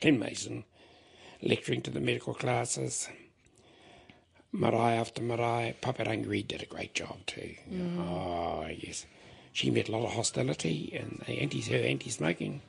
and 0.01 0.19
Mason, 0.19 0.63
lecturing 1.41 1.81
to 1.83 1.91
the 1.91 1.99
medical 1.99 2.33
classes. 2.33 3.09
Marae 4.51 4.97
after 4.97 5.21
Marae, 5.21 5.75
Paparangi 5.81 6.27
Reid 6.27 6.47
did 6.47 6.63
a 6.63 6.65
great 6.65 6.95
job 6.95 7.17
too. 7.27 7.55
Mm. 7.71 7.99
Oh, 7.99 8.67
yes. 8.67 9.05
She 9.55 9.71
met 9.71 9.87
a 9.87 9.93
lot 9.93 10.03
of 10.03 10.11
hostility 10.11 10.91
and 10.93 11.23
anti 11.29 11.61
her 11.61 11.77
anti 11.77 12.09
smoking. 12.09 12.61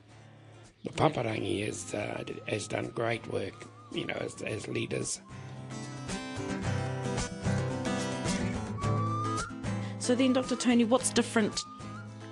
The 0.85 0.91
Paparangi 0.91 1.65
has, 1.65 1.93
uh, 1.93 2.23
has 2.47 2.65
done 2.65 2.87
great 2.95 3.27
work 3.27 3.67
you 3.91 4.05
know, 4.05 4.15
as, 4.21 4.41
as 4.43 4.69
leaders. 4.69 5.19
So 9.99 10.15
then, 10.15 10.31
Dr. 10.31 10.55
Tony, 10.55 10.85
what's 10.85 11.09
different? 11.09 11.59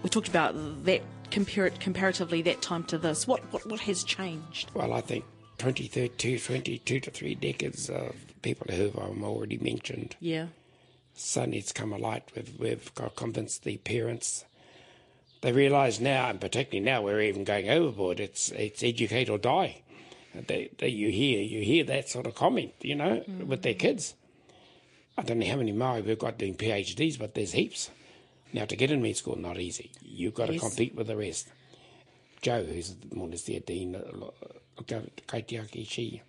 We 0.03 0.09
talked 0.09 0.29
about 0.29 0.55
that 0.85 1.01
compar- 1.31 1.77
comparatively 1.81 2.41
that 2.43 2.61
time 2.61 2.85
to 2.85 2.97
this. 2.97 3.27
What, 3.27 3.41
what 3.51 3.65
what 3.65 3.81
has 3.81 4.05
changed? 4.05 4.71
Well, 4.73 4.93
I 4.93 5.01
think 5.01 5.25
22, 5.57 6.39
22 6.39 6.99
to 7.01 7.11
three 7.11 7.35
decades 7.35 7.89
of 7.89 8.15
people 8.41 8.73
who 8.73 8.87
I've 8.87 9.21
already 9.21 9.57
mentioned. 9.57 10.15
Yeah. 10.21 10.47
Suddenly 11.15 11.59
it's 11.59 11.71
come 11.71 11.93
alight. 11.93 12.31
We've, 12.35 12.59
we've 12.59 12.95
got 12.95 13.15
convinced 13.15 13.63
the 13.63 13.77
parents. 13.77 14.45
They 15.41 15.51
realise 15.51 15.99
now, 15.99 16.29
and 16.29 16.41
particularly 16.41 16.83
now, 16.83 17.01
we're 17.01 17.21
even 17.21 17.43
going 17.43 17.69
overboard. 17.69 18.19
It's 18.19 18.51
it's 18.51 18.83
educate 18.83 19.29
or 19.29 19.37
die 19.37 19.81
that, 20.33 20.77
that 20.79 20.91
you 20.91 21.09
hear. 21.09 21.41
You 21.41 21.61
hear 21.61 21.83
that 21.85 22.09
sort 22.09 22.27
of 22.27 22.35
comment, 22.35 22.73
you 22.81 22.95
know, 22.95 23.23
mm-hmm. 23.27 23.47
with 23.47 23.61
their 23.61 23.73
kids. 23.73 24.15
I 25.17 25.21
don't 25.21 25.39
know 25.39 25.47
how 25.47 25.57
many 25.57 25.71
Maori 25.71 26.01
we've 26.01 26.19
got 26.19 26.37
doing 26.37 26.55
PhDs, 26.55 27.17
but 27.17 27.35
there's 27.35 27.53
heaps. 27.53 27.89
Now, 28.51 28.65
to 28.65 28.75
get 28.75 28.91
in 28.91 29.01
med 29.01 29.17
school, 29.17 29.37
not 29.37 29.59
easy. 29.59 29.91
You've 30.01 30.33
got 30.33 30.51
yes. 30.51 30.61
to 30.61 30.67
compete 30.67 30.95
with 30.95 31.07
the 31.07 31.15
rest. 31.15 31.47
Joe, 32.41 32.63
who's 32.63 32.93
the 32.95 33.15
more 33.15 33.27
or 33.27 33.31
their 33.31 33.59
dean, 33.59 33.95
uh, 33.95 34.91
Kaitiaki, 35.27 35.87
she 35.87 36.21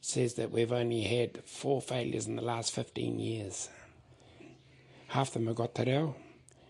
says 0.00 0.34
that 0.34 0.50
we've 0.50 0.72
only 0.72 1.02
had 1.02 1.44
four 1.44 1.82
failures 1.82 2.26
in 2.26 2.36
the 2.36 2.42
last 2.42 2.72
15 2.72 3.18
years. 3.18 3.68
Half 5.10 5.32
them 5.32 5.48
have 5.48 5.56
got 5.56 5.74
te 5.74 5.84
reo. 5.84 6.14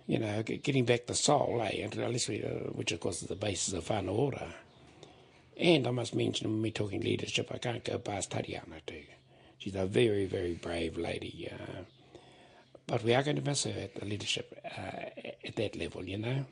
You 0.06 0.18
know, 0.18 0.42
getting 0.42 0.86
back 0.86 1.06
the 1.06 1.14
soul, 1.14 1.60
eh, 1.62 1.86
which 2.72 2.90
of 2.90 3.00
course 3.00 3.22
is 3.22 3.28
the 3.28 3.36
basis 3.36 3.74
of 3.74 3.86
whānau 3.86 4.16
ora. 4.16 4.54
And 5.58 5.86
I 5.86 5.90
must 5.90 6.14
mention, 6.14 6.50
when 6.50 6.62
we're 6.62 6.72
talking 6.72 7.02
leadership, 7.02 7.50
I 7.52 7.58
can't 7.58 7.84
go 7.84 7.98
past 7.98 8.30
Tariana 8.30 8.80
too. 8.86 9.02
She's 9.58 9.74
a 9.74 9.84
very, 9.84 10.24
very 10.24 10.54
brave 10.54 10.96
lady. 10.96 11.52
Uh, 11.52 11.82
but 12.86 13.04
we 13.04 13.12
are 13.12 13.22
going 13.22 13.36
to 13.36 13.42
miss 13.42 13.64
her 13.64 13.78
at 13.78 13.94
the 13.94 14.06
leadership 14.06 14.58
uh, 14.64 15.20
at 15.44 15.56
that 15.56 15.76
level, 15.76 16.02
you 16.08 16.16
know. 16.16 16.46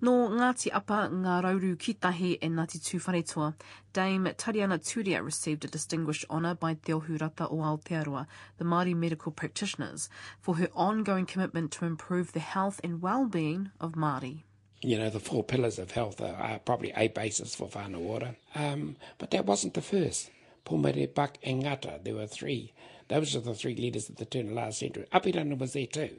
No 0.00 0.28
Ngāti 0.28 0.70
Apa 0.72 1.08
Ngā 1.12 1.42
Rauru 1.42 1.76
Kitahi 1.76 2.38
e 2.40 2.48
Ngāti 2.48 2.78
Tūwharetua, 2.78 3.54
Dame 3.92 4.34
Tariana 4.34 4.78
Turia 4.78 5.24
received 5.24 5.64
a 5.64 5.68
distinguished 5.68 6.24
honour 6.30 6.54
by 6.54 6.74
Te 6.74 6.92
Ohurata 6.92 7.50
o 7.50 7.56
Aotearoa, 7.56 8.26
the 8.58 8.64
Māori 8.64 8.94
medical 8.94 9.32
practitioners, 9.32 10.08
for 10.40 10.56
her 10.56 10.68
ongoing 10.74 11.26
commitment 11.26 11.70
to 11.72 11.84
improve 11.84 12.32
the 12.32 12.40
health 12.40 12.80
and 12.84 13.02
well-being 13.02 13.70
of 13.80 13.92
Māori 13.92 14.44
you 14.82 14.98
know, 14.98 15.10
the 15.10 15.20
four 15.20 15.44
pillars 15.44 15.78
of 15.78 15.92
health 15.92 16.20
are, 16.20 16.34
are 16.34 16.58
probably 16.58 16.92
a 16.96 17.08
basis 17.08 17.54
for 17.54 17.68
whānau 17.68 18.00
ora. 18.00 18.34
Um, 18.54 18.96
but 19.18 19.30
that 19.30 19.46
wasn't 19.46 19.74
the 19.74 19.80
first. 19.80 20.30
Pomere, 20.64 21.06
Buck, 21.12 21.38
and 21.42 21.62
Ngata, 21.62 22.02
there 22.04 22.14
were 22.14 22.26
three. 22.26 22.72
Those 23.08 23.34
are 23.36 23.40
the 23.40 23.54
three 23.54 23.74
leaders 23.74 24.10
at 24.10 24.16
the 24.16 24.24
turn 24.24 24.48
of 24.48 24.52
last 24.54 24.80
century. 24.80 25.06
Apirana 25.12 25.56
was 25.58 25.72
there 25.72 25.86
too. 25.86 26.18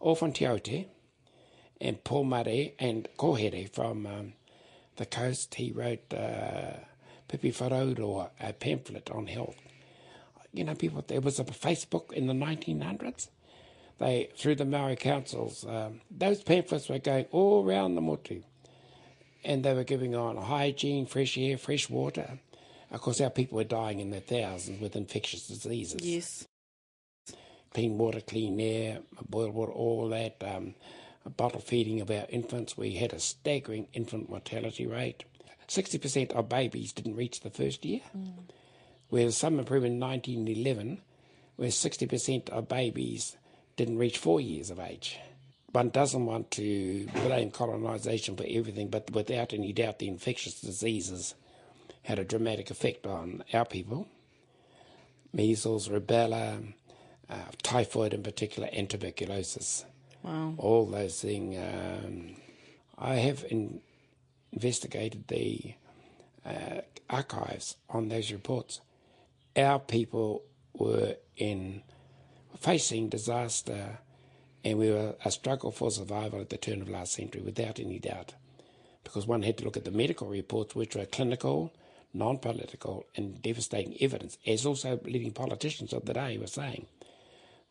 All 0.00 0.14
from 0.14 0.32
Te 0.32 0.46
Aute, 0.46 0.86
and 1.80 2.02
Pomare 2.04 2.72
and 2.78 3.08
Kohere 3.16 3.72
from 3.72 4.06
um, 4.06 4.32
the 4.96 5.06
coast. 5.06 5.54
He 5.54 5.72
wrote 5.72 6.12
uh, 6.12 6.72
Pipi 7.28 8.30
a 8.40 8.52
pamphlet 8.52 9.10
on 9.10 9.26
health. 9.26 9.56
You 10.52 10.64
know, 10.64 10.74
people, 10.74 11.04
there 11.06 11.20
was 11.20 11.38
a 11.38 11.44
Facebook 11.44 12.12
in 12.12 12.26
the 12.26 12.34
1900s 12.34 13.28
they 14.00 14.30
through 14.34 14.56
the 14.56 14.64
Maori 14.64 14.96
councils, 14.96 15.64
um, 15.68 16.00
those 16.10 16.42
pamphlets 16.42 16.88
were 16.88 16.98
going 16.98 17.26
all 17.30 17.64
around 17.64 17.94
the 17.94 18.00
motu, 18.00 18.42
and 19.44 19.62
they 19.62 19.74
were 19.74 19.84
giving 19.84 20.16
on 20.16 20.36
hygiene, 20.36 21.06
fresh 21.06 21.38
air, 21.38 21.56
fresh 21.56 21.88
water. 21.88 22.38
Of 22.90 23.02
course, 23.02 23.20
our 23.20 23.30
people 23.30 23.56
were 23.56 23.64
dying 23.64 24.00
in 24.00 24.10
their 24.10 24.20
thousands 24.20 24.80
with 24.80 24.96
infectious 24.96 25.46
diseases. 25.46 26.00
Yes. 26.02 26.48
Clean 27.72 27.96
water, 27.96 28.20
clean 28.20 28.58
air, 28.58 28.98
boiled 29.28 29.54
water, 29.54 29.72
all 29.72 30.08
that. 30.08 30.42
Um, 30.42 30.74
bottle 31.28 31.60
feeding 31.60 32.00
of 32.00 32.10
our 32.10 32.24
infants. 32.30 32.78
We 32.78 32.94
had 32.94 33.12
a 33.12 33.20
staggering 33.20 33.88
infant 33.92 34.30
mortality 34.30 34.86
rate. 34.86 35.24
60% 35.68 36.32
of 36.32 36.48
babies 36.48 36.92
didn't 36.92 37.16
reach 37.16 37.40
the 37.40 37.50
first 37.50 37.84
year, 37.84 38.00
mm. 38.16 38.32
whereas 39.10 39.36
some 39.36 39.58
improvement 39.58 39.94
in 39.94 40.00
1911, 40.00 41.00
where 41.56 41.68
60% 41.68 42.48
of 42.48 42.68
babies 42.68 43.36
didn't 43.76 43.98
reach 43.98 44.18
four 44.18 44.40
years 44.40 44.70
of 44.70 44.80
age. 44.80 45.18
One 45.72 45.90
doesn't 45.90 46.26
want 46.26 46.50
to 46.52 47.06
blame 47.14 47.50
colonisation 47.50 48.36
for 48.36 48.44
everything, 48.48 48.88
but 48.88 49.10
without 49.12 49.52
any 49.52 49.72
doubt, 49.72 50.00
the 50.00 50.08
infectious 50.08 50.60
diseases 50.60 51.34
had 52.02 52.18
a 52.18 52.24
dramatic 52.24 52.70
effect 52.70 53.06
on 53.06 53.44
our 53.52 53.64
people. 53.64 54.08
Measles, 55.32 55.88
rubella, 55.88 56.72
uh, 57.28 57.36
typhoid 57.62 58.12
in 58.12 58.24
particular, 58.24 58.68
and 58.72 58.90
tuberculosis. 58.90 59.84
Wow. 60.22 60.54
All 60.58 60.86
those 60.86 61.20
things. 61.20 61.56
Um, 61.56 62.36
I 62.98 63.14
have 63.14 63.44
in, 63.48 63.80
investigated 64.52 65.28
the 65.28 65.74
uh, 66.44 66.82
archives 67.08 67.76
on 67.88 68.08
those 68.08 68.30
reports. 68.30 68.80
Our 69.56 69.78
people 69.78 70.42
were 70.74 71.16
in 71.36 71.82
facing 72.58 73.08
disaster, 73.08 73.98
and 74.64 74.78
we 74.78 74.90
were 74.90 75.14
a 75.24 75.30
struggle 75.30 75.70
for 75.70 75.90
survival 75.90 76.40
at 76.40 76.50
the 76.50 76.58
turn 76.58 76.82
of 76.82 76.88
last 76.88 77.12
century, 77.14 77.40
without 77.40 77.80
any 77.80 77.98
doubt, 77.98 78.34
because 79.02 79.26
one 79.26 79.42
had 79.42 79.56
to 79.58 79.64
look 79.64 79.76
at 79.76 79.84
the 79.84 79.90
medical 79.90 80.28
reports, 80.28 80.74
which 80.74 80.94
were 80.94 81.06
clinical, 81.06 81.72
non-political, 82.12 83.06
and 83.16 83.40
devastating 83.40 83.96
evidence, 84.00 84.36
as 84.46 84.66
also 84.66 85.00
leading 85.04 85.32
politicians 85.32 85.92
of 85.92 86.04
the 86.04 86.14
day 86.14 86.36
were 86.36 86.46
saying. 86.46 86.86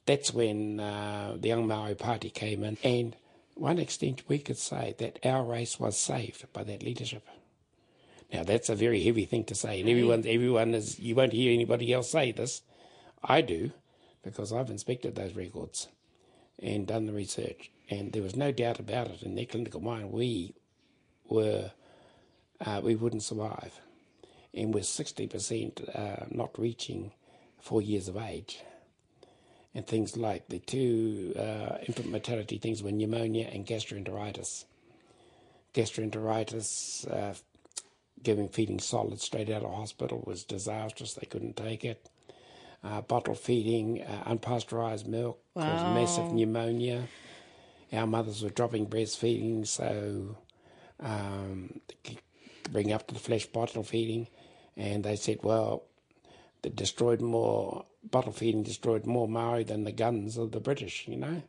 That's 0.10 0.34
when 0.34 0.80
uh, 0.80 1.36
the 1.40 1.50
Young 1.50 1.68
Maori 1.68 1.94
Party 1.94 2.32
came 2.32 2.64
in, 2.64 2.80
and 2.84 3.16
one 3.54 3.78
extent 3.78 4.24
we 4.28 4.40
could 4.40 4.58
say 4.58 4.96
that 4.98 5.20
our 5.24 5.44
race 5.44 5.80
was 5.80 6.00
saved 6.00 6.52
by 6.52 6.64
that 6.64 6.82
leadership. 6.82 7.24
Now 8.34 8.42
that's 8.42 8.70
a 8.70 8.76
very 8.76 9.04
heavy 9.04 9.26
thing 9.26 9.44
to 9.44 9.54
say, 9.54 9.80
and 9.80 9.88
everyone, 9.88 10.26
everyone 10.26 10.74
is. 10.74 11.00
You 11.00 11.14
won't 11.14 11.34
hear 11.34 11.54
anybody 11.54 11.94
else 11.94 12.10
say 12.10 12.32
this. 12.32 12.64
I 13.24 13.42
do, 13.42 13.72
because 14.24 14.52
I've 14.52 14.72
inspected 14.72 15.14
those 15.14 15.36
records 15.36 15.90
and 16.58 16.88
done 16.88 17.06
the 17.06 17.14
research, 17.14 17.70
and 17.92 18.12
there 18.12 18.24
was 18.24 18.36
no 18.36 18.52
doubt 18.52 18.80
about 18.80 19.10
it 19.12 19.22
in 19.22 19.36
their 19.36 19.46
clinical 19.46 19.80
mind 19.80 20.12
we 20.12 20.56
were 21.30 21.70
uh, 22.66 22.82
we 22.84 22.96
wouldn't 22.96 23.22
survive, 23.22 23.80
and 24.56 24.84
sixty 24.84 25.28
percent 25.28 25.88
uh, 25.94 26.26
not 26.32 26.58
reaching 26.58 27.12
four 27.60 27.84
years 27.84 28.08
of 28.08 28.18
age, 28.18 28.64
and 29.76 29.86
things 29.86 30.18
like 30.18 30.48
the 30.48 30.60
two 30.60 31.34
uh, 31.38 31.78
infant 31.88 32.10
mortality 32.10 32.58
things 32.58 32.82
were 32.82 32.92
pneumonia 32.92 33.48
and 33.52 33.66
gastroenteritis. 33.66 34.66
gastroenteritis, 35.74 37.12
uh, 37.12 37.34
giving 38.24 38.50
feeding 38.50 38.80
solids 38.80 39.24
straight 39.24 39.50
out 39.50 39.64
of 39.64 39.74
hospital 39.74 40.24
was 40.26 40.44
disastrous. 40.44 41.14
They 41.14 41.28
couldn't 41.28 41.56
take 41.56 41.86
it. 41.86 42.10
Uh, 42.84 43.02
bottle 43.02 43.36
feeding, 43.36 44.02
uh, 44.04 44.24
unpasteurized 44.26 45.06
milk 45.06 45.40
wow. 45.54 45.64
caused 45.64 45.96
massive 45.96 46.34
pneumonia. 46.34 47.04
Our 47.92 48.08
mothers 48.08 48.42
were 48.42 48.50
dropping 48.50 48.88
breastfeeding, 48.88 49.68
so 49.68 50.38
um, 51.00 51.80
bring 52.72 52.94
up 52.94 53.08
to 53.08 53.14
the 53.14 53.20
flesh 53.20 53.46
bottle 53.48 53.84
feeding, 53.84 54.28
and 54.78 55.04
they 55.04 55.16
said, 55.16 55.40
well, 55.44 55.84
they 56.62 56.70
destroyed 56.70 57.22
more 57.22 57.86
bottle 58.04 58.32
feeding 58.32 58.64
destroyed 58.64 59.06
more 59.06 59.28
Maori 59.28 59.64
than 59.64 59.84
the 59.84 59.92
guns 59.92 60.38
of 60.38 60.52
the 60.52 60.60
British. 60.60 61.08
You 61.08 61.18
know, 61.18 61.44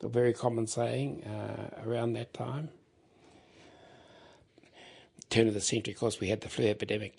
the 0.00 0.08
very 0.08 0.32
common 0.32 0.66
saying 0.66 1.24
uh, 1.24 1.82
around 1.86 2.14
that 2.14 2.34
time 2.34 2.70
turn 5.34 5.48
of 5.48 5.54
the 5.54 5.60
century, 5.60 5.92
of 5.92 6.00
course, 6.00 6.20
we 6.20 6.28
had 6.28 6.40
the 6.40 6.48
flu 6.48 6.66
epidemic. 6.66 7.14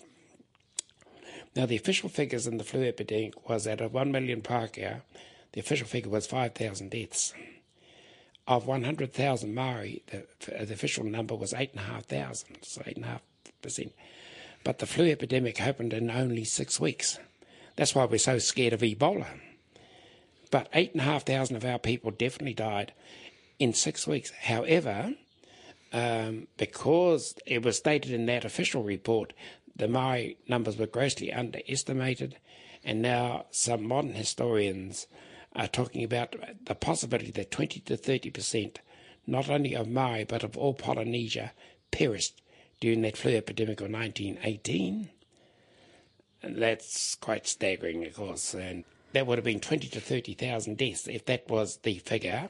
Now, 1.54 1.66
the 1.66 1.76
official 1.76 2.08
figures 2.08 2.46
in 2.46 2.56
the 2.56 2.64
flu 2.64 2.82
epidemic 2.84 3.48
was 3.48 3.64
that 3.64 3.80
of 3.80 3.92
1 3.92 4.10
million 4.10 4.42
Pākehā, 4.42 5.02
the 5.52 5.60
official 5.60 5.86
figure 5.86 6.10
was 6.10 6.26
5,000 6.26 6.90
deaths. 6.90 7.34
Of 8.48 8.66
100,000 8.66 9.54
Maori, 9.54 10.02
the, 10.06 10.26
the, 10.46 10.72
official 10.72 11.04
number 11.04 11.34
was 11.34 11.52
8,500, 11.52 12.64
so 12.64 12.80
8.5%. 12.82 13.90
But 14.62 14.78
the 14.78 14.86
flu 14.86 15.10
epidemic 15.10 15.58
happened 15.58 15.92
in 15.92 16.10
only 16.10 16.44
six 16.44 16.78
weeks. 16.78 17.18
That's 17.76 17.94
why 17.94 18.06
we're 18.06 18.18
so 18.18 18.38
scared 18.38 18.72
of 18.72 18.80
Ebola. 18.80 19.26
But 20.50 20.68
8,500 20.72 21.56
of 21.56 21.64
our 21.64 21.78
people 21.78 22.10
definitely 22.10 22.54
died 22.54 22.92
in 23.58 23.72
six 23.72 24.06
weeks. 24.06 24.30
However, 24.30 25.14
um, 25.92 26.48
because 26.56 27.36
it 27.46 27.62
was 27.62 27.76
stated 27.76 28.12
in 28.12 28.26
that 28.26 28.44
official 28.44 28.82
report, 28.82 29.32
the 29.74 29.88
Maori 29.88 30.38
numbers 30.48 30.76
were 30.76 30.86
grossly 30.86 31.32
underestimated, 31.32 32.36
and 32.84 33.02
now 33.02 33.46
some 33.50 33.86
modern 33.86 34.14
historians 34.14 35.06
are 35.54 35.68
talking 35.68 36.02
about 36.04 36.36
the 36.64 36.74
possibility 36.74 37.30
that 37.32 37.50
20 37.50 37.80
to 37.80 37.96
30 37.96 38.30
percent, 38.30 38.80
not 39.26 39.50
only 39.50 39.74
of 39.74 39.88
Maori 39.88 40.24
but 40.24 40.42
of 40.42 40.56
all 40.56 40.74
Polynesia, 40.74 41.52
perished 41.90 42.40
during 42.80 43.02
that 43.02 43.16
flu 43.16 43.34
epidemic 43.34 43.80
of 43.80 43.90
1918. 43.90 45.10
And 46.42 46.60
that's 46.60 47.14
quite 47.16 47.46
staggering, 47.46 48.04
of 48.04 48.14
course, 48.14 48.54
and 48.54 48.84
that 49.12 49.26
would 49.26 49.38
have 49.38 49.44
been 49.44 49.60
20 49.60 49.88
to 49.88 50.00
30,000 50.00 50.76
deaths 50.76 51.08
if 51.08 51.24
that 51.24 51.48
was 51.48 51.78
the 51.78 51.98
figure 51.98 52.48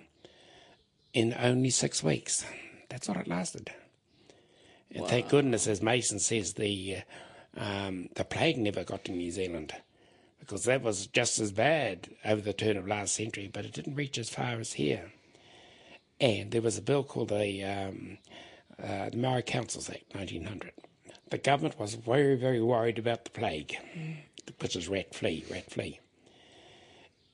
in 1.15 1.35
only 1.39 1.71
six 1.71 2.03
weeks. 2.03 2.45
That's 2.89 3.09
what 3.09 3.17
it 3.17 3.29
lasted. 3.29 3.71
And 4.91 5.03
wow. 5.03 5.09
thank 5.09 5.29
goodness, 5.29 5.67
as 5.67 5.83
Mason 5.83 6.19
says, 6.19 6.55
the 6.55 6.99
um, 7.57 8.11
the 8.15 8.25
plague 8.25 8.59
never 8.59 8.85
got 8.85 9.05
to 9.05 9.13
New 9.13 9.31
Zealand 9.31 9.73
because 10.39 10.65
that 10.65 10.83
was 10.83 11.07
just 11.07 11.39
as 11.39 11.53
bad 11.53 12.09
over 12.25 12.41
the 12.41 12.53
turn 12.53 12.77
of 12.77 12.87
last 12.87 13.15
century, 13.15 13.51
but 13.53 13.65
it 13.65 13.73
didn't 13.73 13.95
reach 13.95 14.19
as 14.19 14.29
far 14.29 14.61
as 14.61 14.75
here. 14.75 15.11
And 16.21 16.51
there 16.51 16.63
was 16.63 16.79
a 16.79 16.83
bill 16.83 17.03
called 17.03 17.31
the, 17.31 17.65
um, 17.65 18.19
uh, 18.83 19.11
the 19.11 19.17
Maori 19.17 19.43
Councils 19.43 19.91
Act, 19.91 20.15
1900. 20.15 20.73
The 21.29 21.39
government 21.39 21.79
was 21.79 21.95
very, 21.95 22.37
very 22.37 22.61
worried 22.61 22.99
about 22.99 23.25
the 23.25 23.31
plague, 23.31 23.77
which 24.61 24.77
is 24.77 24.89
rat 24.89 25.15
flea, 25.15 25.45
rat 25.51 25.71
flea. 25.71 26.01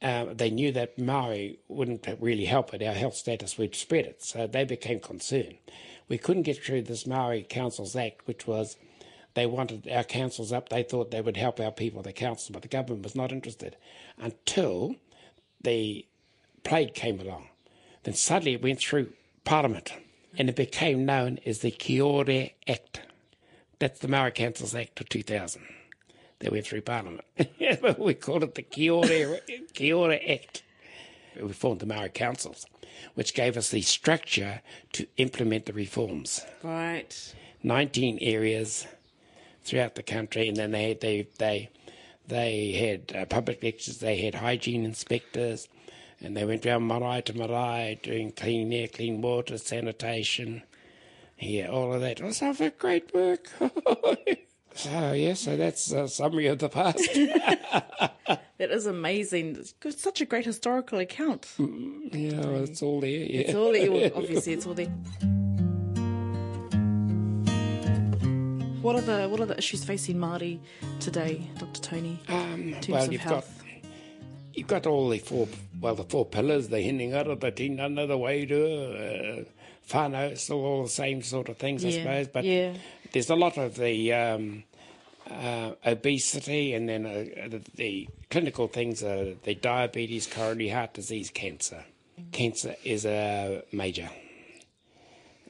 Uh, 0.00 0.26
they 0.32 0.50
knew 0.50 0.72
that 0.72 0.98
Maori 0.98 1.60
wouldn't 1.68 2.08
really 2.18 2.46
help 2.46 2.74
it, 2.74 2.82
our 2.82 2.94
health 2.94 3.14
status 3.14 3.56
would 3.56 3.74
spread 3.76 4.04
it, 4.04 4.22
so 4.22 4.46
they 4.46 4.64
became 4.64 4.98
concerned. 4.98 5.58
We 6.08 6.18
couldn't 6.18 6.42
get 6.42 6.62
through 6.62 6.82
this 6.82 7.06
Maori 7.06 7.46
Councils 7.48 7.94
Act, 7.94 8.26
which 8.26 8.46
was 8.46 8.76
they 9.34 9.46
wanted 9.46 9.88
our 9.88 10.04
councils 10.04 10.52
up, 10.52 10.68
they 10.68 10.82
thought 10.82 11.10
they 11.10 11.20
would 11.20 11.36
help 11.36 11.60
our 11.60 11.70
people, 11.70 12.02
the 12.02 12.12
councils, 12.12 12.50
but 12.50 12.62
the 12.62 12.68
government 12.68 13.04
was 13.04 13.14
not 13.14 13.32
interested 13.32 13.76
until 14.18 14.96
the 15.62 16.06
plague 16.64 16.94
came 16.94 17.20
along. 17.20 17.48
Then 18.02 18.14
suddenly 18.14 18.54
it 18.54 18.62
went 18.62 18.80
through 18.80 19.12
Parliament 19.44 19.92
and 20.36 20.48
it 20.48 20.56
became 20.56 21.06
known 21.06 21.38
as 21.46 21.60
the 21.60 21.70
Kiore 21.70 22.52
Act. 22.66 23.02
That's 23.82 23.98
the 23.98 24.06
Maori 24.06 24.30
Councils 24.30 24.76
Act 24.76 25.00
of 25.00 25.08
2000 25.08 25.60
that 26.38 26.52
went 26.52 26.64
through 26.64 26.82
Parliament. 26.82 27.24
we 27.98 28.14
called 28.14 28.44
it 28.44 28.54
the 28.54 28.62
Kiore 28.62 30.30
Act. 30.30 30.62
We 31.34 31.52
formed 31.52 31.80
the 31.80 31.86
Maori 31.86 32.08
Councils, 32.10 32.64
which 33.14 33.34
gave 33.34 33.56
us 33.56 33.70
the 33.70 33.82
structure 33.82 34.60
to 34.92 35.08
implement 35.16 35.66
the 35.66 35.72
reforms. 35.72 36.46
Right. 36.62 37.34
19 37.64 38.18
areas 38.20 38.86
throughout 39.64 39.96
the 39.96 40.04
country, 40.04 40.46
and 40.46 40.56
then 40.56 40.70
they 40.70 40.94
they 40.94 41.26
they 41.38 41.68
they 42.28 42.70
had 42.70 43.20
uh, 43.20 43.24
public 43.24 43.64
lectures, 43.64 43.98
they 43.98 44.18
had 44.18 44.36
hygiene 44.36 44.84
inspectors, 44.84 45.68
and 46.20 46.36
they 46.36 46.44
went 46.44 46.64
around 46.64 46.86
marae 46.86 47.20
to 47.22 47.36
marae 47.36 47.98
doing 48.00 48.30
clean 48.30 48.72
air, 48.72 48.86
clean 48.86 49.20
water, 49.22 49.58
sanitation, 49.58 50.62
yeah, 51.42 51.68
all 51.68 51.92
of 51.92 52.00
that. 52.00 52.22
Was 52.22 52.40
a 52.42 52.70
great 52.70 53.12
work. 53.14 53.48
So 54.74 55.12
yeah, 55.12 55.34
so 55.34 55.54
that's 55.56 55.92
a 55.92 56.08
summary 56.08 56.46
of 56.46 56.58
the 56.58 56.70
past. 56.70 56.96
that 57.14 58.40
is 58.58 58.86
amazing. 58.86 59.56
It's 59.84 60.02
such 60.02 60.22
a 60.22 60.24
great 60.24 60.46
historical 60.46 60.98
account. 60.98 61.42
Mm, 61.58 62.08
yeah, 62.12 62.40
well, 62.40 62.64
it's 62.64 62.82
all 62.82 63.00
there. 63.00 63.10
Yeah. 63.10 63.40
It's 63.40 63.54
all 63.54 63.70
there. 63.72 63.92
Well, 63.92 64.10
obviously, 64.16 64.54
it's 64.54 64.66
all 64.66 64.72
there. 64.72 64.88
What 68.80 68.96
are 68.96 69.02
the 69.02 69.28
what 69.28 69.40
are 69.40 69.46
the 69.46 69.58
issues 69.58 69.84
facing 69.84 70.16
Māori 70.16 70.58
today, 71.00 71.48
Dr. 71.58 71.82
Tony? 71.82 72.18
Um, 72.28 72.74
well, 72.88 73.12
you've 73.12 73.20
health? 73.20 73.62
got 73.62 73.90
you've 74.54 74.66
got 74.66 74.86
all 74.86 75.08
the 75.08 75.18
four 75.18 75.48
well 75.80 75.94
the 75.94 76.04
four 76.04 76.24
pillars: 76.24 76.68
the 76.68 76.78
hinengaro, 76.78 77.38
the 77.38 77.52
tinana, 77.52 78.08
the 78.08 78.16
wairu, 78.16 79.42
uh, 79.42 79.44
whānau. 79.88 80.30
It's 80.30 80.50
all 80.50 80.84
the 80.84 80.88
same 80.88 81.22
sort 81.22 81.48
of 81.48 81.58
things, 81.58 81.84
yeah. 81.84 81.90
I 81.90 81.94
suppose. 81.94 82.28
But 82.28 82.44
yeah 82.44 82.74
there's 83.12 83.30
a 83.30 83.36
lot 83.36 83.58
of 83.58 83.76
the 83.76 84.12
um, 84.12 84.64
uh, 85.30 85.72
obesity 85.86 86.74
and 86.74 86.88
then 86.88 87.06
uh, 87.06 87.48
the, 87.48 87.62
the, 87.76 88.08
clinical 88.30 88.66
things 88.66 89.02
are 89.02 89.34
the 89.42 89.54
diabetes, 89.54 90.26
coronary 90.26 90.70
heart 90.70 90.94
disease, 90.94 91.30
cancer. 91.30 91.84
Mm-hmm. 92.18 92.30
Cancer 92.30 92.74
is 92.82 93.04
a 93.04 93.62
major. 93.72 94.08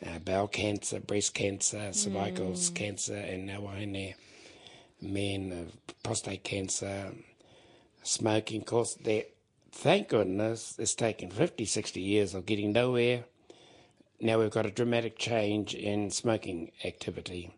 Uh, 0.05 0.19
bowel 0.19 0.49
cancer, 0.49 0.99
breast 0.99 1.33
cancer, 1.33 1.93
cervical 1.93 2.51
mm. 2.51 2.75
cancer, 2.75 3.15
and 3.15 3.47
now 3.47 3.71
in 3.79 3.93
there, 3.93 4.15
men, 5.01 5.53
uh, 5.53 5.93
prostate 6.03 6.43
cancer, 6.43 7.13
smoking. 8.03 8.63
Of 8.63 8.67
course, 8.67 8.99
thank 9.71 10.09
goodness 10.09 10.75
it's 10.77 10.97
taken 10.97 11.31
50, 11.31 11.65
60 11.65 12.01
years 12.01 12.35
of 12.35 12.47
getting 12.47 12.73
nowhere 12.73 13.23
now 14.23 14.39
we've 14.39 14.51
got 14.51 14.67
a 14.67 14.71
dramatic 14.71 15.19
change 15.19 15.75
in 15.75 16.11
smoking 16.11 16.71
activity. 16.85 17.55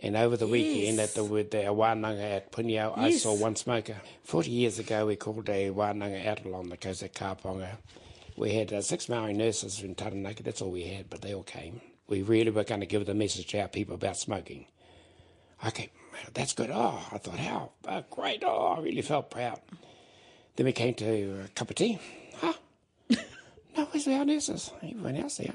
And 0.00 0.16
over 0.16 0.36
the 0.36 0.46
yes. 0.46 0.52
weekend 0.52 1.00
at 1.00 1.14
the, 1.14 1.22
the 1.22 1.64
Wānanga 1.72 2.36
at 2.36 2.50
Puniho, 2.50 2.96
yes. 2.96 2.98
I 2.98 3.10
saw 3.12 3.34
one 3.34 3.54
smoker. 3.54 3.96
40 4.24 4.50
years 4.50 4.78
ago, 4.80 5.06
we 5.06 5.14
called 5.14 5.48
a 5.48 5.70
Wānanga 5.70 6.26
out 6.26 6.44
along 6.44 6.68
the 6.68 6.76
coast 6.76 7.04
at 7.04 7.14
Kaponga. 7.14 7.76
We 8.36 8.54
had 8.54 8.72
uh, 8.72 8.82
six 8.82 9.08
Maori 9.08 9.34
nurses 9.34 9.82
in 9.82 9.94
Taranaki, 9.94 10.42
that's 10.42 10.60
all 10.60 10.72
we 10.72 10.84
had, 10.84 11.08
but 11.08 11.22
they 11.22 11.32
all 11.32 11.44
came. 11.44 11.80
We 12.08 12.22
really 12.22 12.50
were 12.50 12.64
going 12.64 12.80
to 12.80 12.86
give 12.86 13.06
the 13.06 13.14
message 13.14 13.46
to 13.48 13.60
our 13.60 13.68
people 13.68 13.94
about 13.94 14.16
smoking. 14.16 14.66
Okay, 15.64 15.90
that's 16.34 16.52
good. 16.52 16.70
Oh, 16.72 17.00
I 17.12 17.18
thought, 17.18 17.38
how 17.38 17.70
oh, 17.86 18.04
great. 18.10 18.42
Oh, 18.44 18.74
I 18.76 18.80
really 18.80 19.02
felt 19.02 19.30
proud. 19.30 19.60
Then 20.56 20.66
we 20.66 20.72
came 20.72 20.94
to 20.94 21.44
a 21.44 21.48
cup 21.54 21.70
of 21.70 21.76
tea. 21.76 22.00
Huh? 22.36 22.54
no, 23.10 23.84
where's 23.90 24.08
our 24.08 24.24
nurses? 24.24 24.72
Everyone 24.82 25.16
else 25.16 25.36
there. 25.36 25.54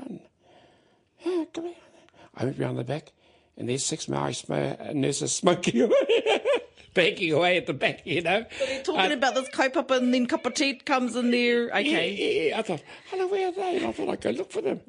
Yeah, 1.65 1.72
come 1.72 1.93
here. 1.93 2.19
I 2.36 2.45
went 2.45 2.60
round 2.60 2.78
the 2.78 2.84
back, 2.84 3.12
and 3.58 3.67
there's 3.67 3.86
six 3.86 4.08
Maori 4.08 4.34
sm- 4.34 4.54
nurses 4.93 5.36
smoking 5.36 5.82
away, 5.82 6.41
backing 6.93 7.34
away 7.34 7.58
at 7.58 7.65
the 7.65 7.74
back, 7.74 8.06
you 8.06 8.22
know. 8.22 8.45
So 8.58 8.65
they're 8.65 8.84
talking 8.84 9.12
uh, 9.12 9.15
about 9.15 9.36
this 9.36 9.50
kaupapa, 9.50 9.98
and 9.98 10.13
then 10.13 10.26
cup 10.26 10.45
of 10.45 10.54
tea 10.54 10.76
comes 10.76 11.15
in 11.15 11.32
there. 11.32 11.69
Okay. 11.69 12.12
Yeah, 12.12 12.50
yeah, 12.50 12.60
I 12.60 12.62
thought, 12.62 12.84
hello, 13.10 13.28
where 13.28 13.50
are 13.50 13.52
they? 13.52 13.78
And 13.78 13.88
I 13.88 13.91
thought 13.91 14.10
I'd 14.10 14.22
go 14.22 14.30
look 14.32 14.52
for 14.52 14.62
them. 14.62 14.82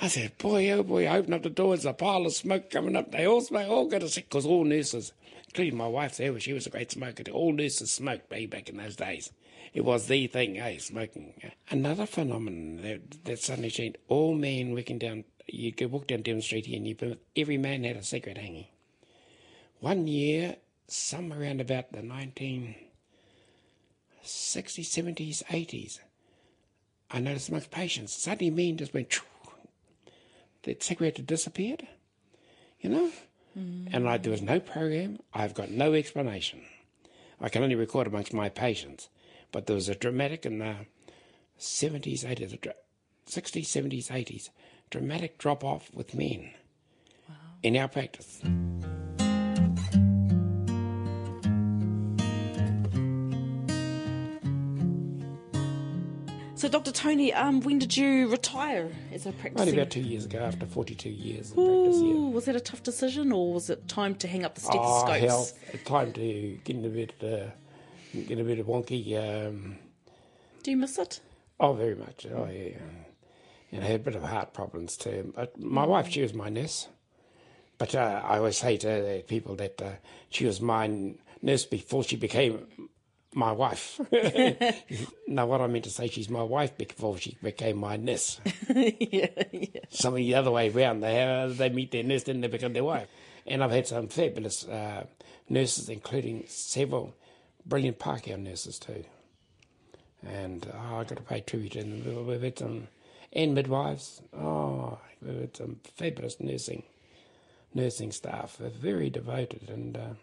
I 0.00 0.08
said, 0.08 0.36
boy, 0.38 0.70
oh 0.70 0.82
boy, 0.82 1.06
I 1.06 1.18
opened 1.18 1.34
up 1.34 1.42
the 1.42 1.50
door, 1.50 1.76
there's 1.76 1.84
a 1.84 1.92
pile 1.92 2.26
of 2.26 2.32
smoke 2.34 2.70
coming 2.70 2.96
up. 2.96 3.12
They 3.12 3.26
all 3.26 3.40
smoke, 3.40 3.68
all 3.68 3.86
got 3.86 4.02
a 4.02 4.08
sick, 4.08 4.28
because 4.28 4.44
all 4.44 4.64
nurses, 4.64 5.12
including 5.46 5.76
my 5.76 5.86
wife 5.86 6.16
there, 6.16 6.38
she 6.40 6.52
was 6.52 6.66
a 6.66 6.70
great 6.70 6.90
smoker, 6.90 7.22
all 7.30 7.52
nurses 7.52 7.92
smoked 7.92 8.30
way 8.30 8.46
back 8.46 8.68
in 8.68 8.76
those 8.76 8.96
days. 8.96 9.32
It 9.72 9.84
was 9.84 10.06
the 10.06 10.26
thing, 10.26 10.58
eh, 10.58 10.78
smoking. 10.78 11.34
Another 11.70 12.06
phenomenon 12.06 12.82
that, 12.82 13.24
that 13.24 13.38
suddenly 13.40 13.70
changed, 13.70 13.98
all 14.08 14.34
men 14.34 14.72
working 14.72 14.98
down 14.98 15.24
you 15.46 15.72
could 15.72 15.90
walk 15.90 16.06
down 16.06 16.22
Devon 16.22 16.42
Street 16.42 16.66
here 16.66 16.76
and 16.76 16.86
you, 16.86 17.16
every 17.36 17.58
man 17.58 17.84
had 17.84 17.96
a 17.96 18.02
cigarette 18.02 18.38
hanging. 18.38 18.66
One 19.80 20.06
year, 20.06 20.56
somewhere 20.88 21.42
around 21.42 21.60
about 21.60 21.92
the 21.92 22.00
1960s, 22.00 22.86
70s, 24.24 25.42
80s, 25.44 25.98
I 27.10 27.20
noticed 27.20 27.48
amongst 27.48 27.70
patients, 27.70 28.14
suddenly 28.14 28.50
men 28.50 28.78
just 28.78 28.94
went, 28.94 29.20
the 30.62 30.76
cigarette 30.80 31.18
had 31.18 31.26
disappeared, 31.26 31.86
you 32.80 32.90
know? 32.90 33.10
Mm. 33.58 33.88
And 33.92 34.04
like 34.04 34.22
there 34.22 34.32
was 34.32 34.42
no 34.42 34.58
program, 34.58 35.18
I've 35.32 35.54
got 35.54 35.70
no 35.70 35.92
explanation. 35.92 36.62
I 37.40 37.48
can 37.48 37.62
only 37.62 37.74
record 37.74 38.06
amongst 38.06 38.32
my 38.32 38.48
patients. 38.48 39.08
But 39.52 39.66
there 39.66 39.76
was 39.76 39.88
a 39.88 39.94
dramatic 39.94 40.46
in 40.46 40.58
the 40.58 40.74
70s, 41.58 42.24
80s, 42.24 42.58
60s, 43.28 43.66
70s, 43.66 44.06
80s, 44.08 44.50
dramatic 44.94 45.38
drop 45.38 45.64
off 45.64 45.90
with 45.92 46.14
men 46.14 46.48
wow. 47.28 47.34
in 47.64 47.76
our 47.76 47.88
practice. 47.88 48.40
So, 56.54 56.68
Dr. 56.68 56.92
Tony, 56.92 57.34
um, 57.34 57.60
when 57.62 57.80
did 57.80 57.96
you 57.96 58.28
retire 58.28 58.92
as 59.12 59.26
a 59.26 59.32
practicing? 59.32 59.68
Only 59.68 59.72
about 59.72 59.90
two 59.90 60.00
years 60.00 60.26
ago, 60.26 60.38
after 60.38 60.64
42 60.64 61.10
years 61.10 61.50
of 61.50 61.58
Ooh, 61.58 61.82
practice. 61.82 62.00
Yeah. 62.00 62.30
Was 62.30 62.44
that 62.44 62.54
a 62.54 62.60
tough 62.60 62.84
decision, 62.84 63.32
or 63.32 63.52
was 63.52 63.70
it 63.70 63.88
time 63.88 64.14
to 64.14 64.28
hang 64.28 64.44
up 64.44 64.54
the 64.54 64.60
stethoscopes? 64.60 65.10
Oh, 65.10 65.26
hell, 65.26 65.48
time 65.84 66.12
to 66.12 66.56
get 66.62 66.76
a 66.76 66.88
bit, 66.88 67.14
uh, 67.20 67.50
get 68.28 68.38
a 68.38 68.44
bit 68.44 68.64
wonky. 68.64 69.18
Um, 69.18 69.76
Do 70.62 70.70
you 70.70 70.76
miss 70.76 70.98
it? 70.98 71.18
Oh, 71.58 71.72
very 71.72 71.96
much. 71.96 72.28
Oh, 72.32 72.46
yeah. 72.48 72.78
And 73.74 73.82
I 73.82 73.88
had 73.88 74.00
a 74.00 74.04
bit 74.04 74.14
of 74.14 74.22
heart 74.22 74.54
problems 74.54 74.96
too. 74.96 75.32
But 75.34 75.60
my 75.60 75.84
wife, 75.84 76.08
she 76.08 76.22
was 76.22 76.32
my 76.32 76.48
nurse. 76.48 76.86
But 77.76 77.94
uh, 77.96 78.22
I 78.24 78.38
always 78.38 78.56
say 78.56 78.76
to 78.78 79.22
people 79.26 79.56
that 79.56 79.82
uh, 79.82 79.90
she 80.30 80.46
was 80.46 80.60
my 80.60 81.14
nurse 81.42 81.64
before 81.64 82.04
she 82.04 82.14
became 82.14 82.66
my 83.34 83.50
wife. 83.50 84.00
now, 85.26 85.46
what 85.46 85.60
I 85.60 85.66
meant 85.66 85.84
to 85.84 85.90
say, 85.90 86.06
she's 86.06 86.30
my 86.30 86.44
wife 86.44 86.78
before 86.78 87.18
she 87.18 87.36
became 87.42 87.78
my 87.78 87.96
nurse. 87.96 88.40
yeah, 88.68 89.26
yeah. 89.50 89.80
Some 89.90 90.14
of 90.14 90.18
the 90.18 90.36
other 90.36 90.52
way 90.52 90.70
around, 90.70 91.00
they 91.00 91.52
they 91.56 91.68
meet 91.68 91.90
their 91.90 92.04
nurse, 92.04 92.22
then 92.22 92.42
they 92.42 92.48
become 92.48 92.74
their 92.74 92.84
wife. 92.84 93.08
And 93.44 93.64
I've 93.64 93.72
had 93.72 93.88
some 93.88 94.06
fabulous 94.06 94.68
uh, 94.68 95.06
nurses, 95.48 95.88
including 95.88 96.44
several 96.46 97.16
brilliant 97.66 97.98
Pākehā 97.98 98.38
nurses 98.38 98.78
too. 98.78 99.04
And 100.24 100.66
oh, 100.72 101.00
I've 101.00 101.08
got 101.08 101.16
to 101.16 101.22
pay 101.22 101.40
tribute 101.40 101.72
to 101.72 101.82
them. 101.82 102.26
We've 102.26 102.40
had 102.40 102.58
some, 102.58 102.88
and 103.34 103.54
midwives. 103.54 104.22
Oh, 104.36 104.98
had 105.26 105.56
some 105.56 105.80
fabulous 105.96 106.40
nursing, 106.40 106.84
nursing 107.72 108.12
staff. 108.12 108.56
They're 108.58 108.70
very 108.70 109.10
devoted 109.10 109.68
and. 109.68 109.96
Uh, 109.96 110.14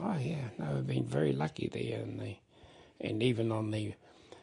Oh 0.00 0.16
yeah, 0.18 0.48
no, 0.58 0.74
we've 0.74 0.86
been 0.86 1.06
very 1.06 1.32
lucky 1.32 1.68
there, 1.68 2.00
and 2.00 2.18
the, 2.18 2.36
and 3.00 3.22
even 3.22 3.52
on 3.52 3.70
the 3.70 3.94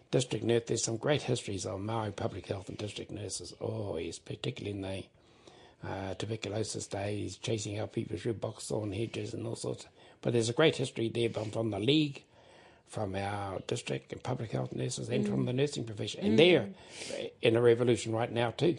district 0.09 0.45
nurse, 0.45 0.63
there's 0.67 0.83
some 0.83 0.97
great 0.97 1.23
histories 1.23 1.65
on 1.65 1.85
Maori 1.85 2.11
public 2.11 2.47
health 2.47 2.69
and 2.69 2.77
district 2.77 3.11
nurses. 3.11 3.53
Oh 3.59 3.97
yes, 3.97 4.17
particularly 4.17 4.77
in 4.77 4.81
the 4.81 5.89
uh, 5.89 6.13
tuberculosis 6.13 6.87
days, 6.87 7.35
chasing 7.35 7.77
out 7.79 7.91
people 7.91 8.17
through 8.17 8.35
boxthorn 8.35 8.95
hedges 8.97 9.33
and 9.33 9.45
all 9.45 9.57
sorts. 9.57 9.87
But 10.21 10.33
there's 10.33 10.49
a 10.49 10.53
great 10.53 10.77
history 10.77 11.09
there 11.09 11.29
from 11.29 11.71
the 11.71 11.79
league, 11.79 12.23
from 12.91 13.15
our 13.15 13.59
district 13.67 14.11
and 14.11 14.21
public 14.21 14.51
health 14.51 14.73
nurses, 14.73 15.07
and 15.07 15.25
mm. 15.25 15.29
from 15.29 15.45
the 15.45 15.53
nursing 15.53 15.85
profession, 15.85 16.19
and 16.25 16.33
mm. 16.33 16.37
they're 16.37 16.67
in 17.41 17.55
a 17.55 17.61
revolution 17.61 18.11
right 18.11 18.31
now 18.31 18.51
too. 18.51 18.77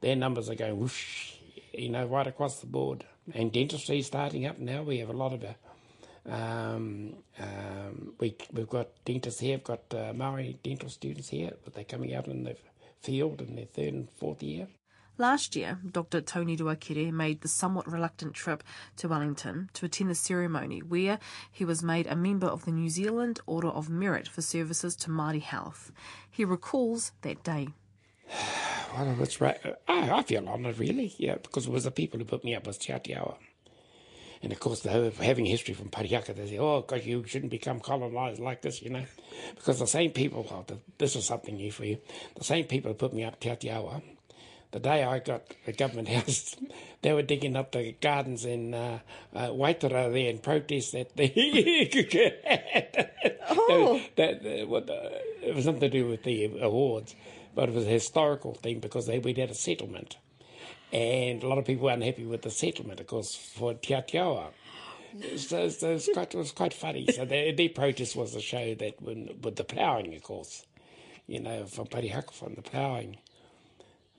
Their 0.00 0.16
numbers 0.16 0.48
are 0.48 0.54
going 0.54 0.78
whoosh, 0.78 1.34
you 1.72 1.90
know, 1.90 2.06
right 2.06 2.26
across 2.26 2.60
the 2.60 2.66
board. 2.66 3.04
And 3.34 3.52
dentistry 3.52 3.98
is 3.98 4.06
starting 4.06 4.46
up 4.46 4.58
now. 4.58 4.82
We 4.82 4.98
have 4.98 5.08
a 5.08 5.14
lot 5.14 5.32
of 5.32 5.44
uh, 5.44 5.54
um, 6.26 7.14
um, 7.38 8.14
we, 8.18 8.34
we've 8.52 8.68
got 8.68 8.88
dentists 9.04 9.40
here, 9.40 9.56
we've 9.56 9.64
got 9.64 9.94
uh, 9.94 10.12
Maori 10.14 10.58
dental 10.62 10.88
students 10.88 11.28
here, 11.28 11.52
but 11.64 11.74
they're 11.74 11.84
coming 11.84 12.14
out 12.14 12.28
in 12.28 12.44
the 12.44 12.56
field 13.02 13.42
in 13.42 13.56
their 13.56 13.66
third 13.66 13.92
and 13.92 14.10
fourth 14.10 14.42
year. 14.42 14.66
Last 15.16 15.54
year, 15.54 15.78
Dr. 15.88 16.20
Tony 16.20 16.56
Ruakere 16.56 17.12
made 17.12 17.40
the 17.40 17.48
somewhat 17.48 17.90
reluctant 17.90 18.34
trip 18.34 18.64
to 18.96 19.06
Wellington 19.06 19.70
to 19.74 19.86
attend 19.86 20.10
the 20.10 20.14
ceremony 20.16 20.80
where 20.80 21.20
he 21.52 21.64
was 21.64 21.84
made 21.84 22.08
a 22.08 22.16
member 22.16 22.48
of 22.48 22.64
the 22.64 22.72
New 22.72 22.88
Zealand 22.88 23.38
Order 23.46 23.68
of 23.68 23.88
Merit 23.88 24.26
for 24.26 24.42
services 24.42 24.96
to 24.96 25.10
Māori 25.10 25.40
health. 25.40 25.92
He 26.28 26.44
recalls 26.44 27.12
that 27.22 27.44
day. 27.44 27.68
well, 28.96 29.14
that's 29.16 29.40
right. 29.40 29.58
I, 29.86 30.10
I 30.10 30.22
feel 30.24 30.48
honoured, 30.48 30.78
really, 30.78 31.14
yeah, 31.16 31.36
because 31.36 31.66
it 31.66 31.72
was 31.72 31.84
the 31.84 31.92
people 31.92 32.18
who 32.18 32.24
put 32.24 32.42
me 32.42 32.56
up 32.56 32.66
with 32.66 32.80
Te 32.80 32.92
and 34.44 34.52
of 34.52 34.60
course, 34.60 34.82
having 34.82 35.46
history 35.46 35.72
from 35.72 35.88
Parihaka, 35.88 36.36
they 36.36 36.46
say, 36.46 36.58
oh, 36.58 36.82
God, 36.82 37.02
you 37.02 37.24
shouldn't 37.26 37.50
become 37.50 37.80
colonized 37.80 38.40
like 38.40 38.60
this, 38.60 38.82
you 38.82 38.90
know. 38.90 39.06
Because 39.54 39.78
the 39.78 39.86
same 39.86 40.10
people, 40.10 40.46
well, 40.50 40.66
this 40.98 41.16
is 41.16 41.24
something 41.24 41.56
new 41.56 41.72
for 41.72 41.86
you, 41.86 41.96
the 42.36 42.44
same 42.44 42.66
people 42.66 42.90
who 42.90 42.94
put 42.94 43.14
me 43.14 43.24
up 43.24 43.40
Te 43.40 43.48
Atiawa, 43.48 44.02
the 44.74 44.80
day 44.80 45.04
I 45.04 45.20
got 45.20 45.42
the 45.64 45.72
government 45.72 46.08
house, 46.08 46.56
they 47.00 47.12
were 47.12 47.22
digging 47.22 47.56
up 47.56 47.72
the 47.72 47.94
gardens 48.00 48.44
in 48.44 48.74
uh, 48.74 48.98
uh, 49.34 49.48
Waitara 49.48 50.12
there 50.12 50.28
in 50.28 50.38
protest 50.38 50.92
that 50.92 51.16
the 51.16 51.32
oh. 53.50 54.00
that, 54.16 54.42
that 54.42 54.68
what, 54.68 54.90
uh, 54.90 55.10
it 55.42 55.54
was 55.54 55.64
something 55.64 55.80
to 55.80 55.88
do 55.88 56.08
with 56.08 56.24
the 56.24 56.58
awards, 56.60 57.14
but 57.54 57.68
it 57.68 57.74
was 57.74 57.86
a 57.86 57.90
historical 57.90 58.54
thing 58.54 58.80
because 58.80 59.06
they, 59.06 59.18
we'd 59.18 59.38
had 59.38 59.50
a 59.50 59.54
settlement 59.54 60.16
and 60.92 61.42
a 61.42 61.48
lot 61.48 61.58
of 61.58 61.64
people 61.64 61.86
were 61.86 61.92
unhappy 61.92 62.24
with 62.24 62.42
the 62.42 62.50
settlement, 62.50 63.00
of 63.00 63.06
course, 63.08 63.34
for 63.34 63.74
Te 63.74 63.94
Atiawa. 63.94 64.50
So, 65.36 65.68
so 65.68 65.90
it, 65.90 65.94
was 65.94 66.08
quite, 66.12 66.34
it 66.34 66.38
was 66.38 66.52
quite 66.52 66.72
funny. 66.72 67.06
So 67.12 67.24
the, 67.24 67.52
their 67.52 67.68
protest 67.68 68.14
was 68.14 68.32
to 68.32 68.40
show 68.40 68.74
that 68.76 69.02
when, 69.02 69.28
with 69.42 69.56
the 69.56 69.64
ploughing, 69.64 70.14
of 70.14 70.22
course, 70.22 70.64
you 71.26 71.40
know, 71.40 71.66
from 71.66 71.86
Parihaka, 71.86 72.32
from 72.32 72.54
the 72.54 72.62
ploughing. 72.62 73.18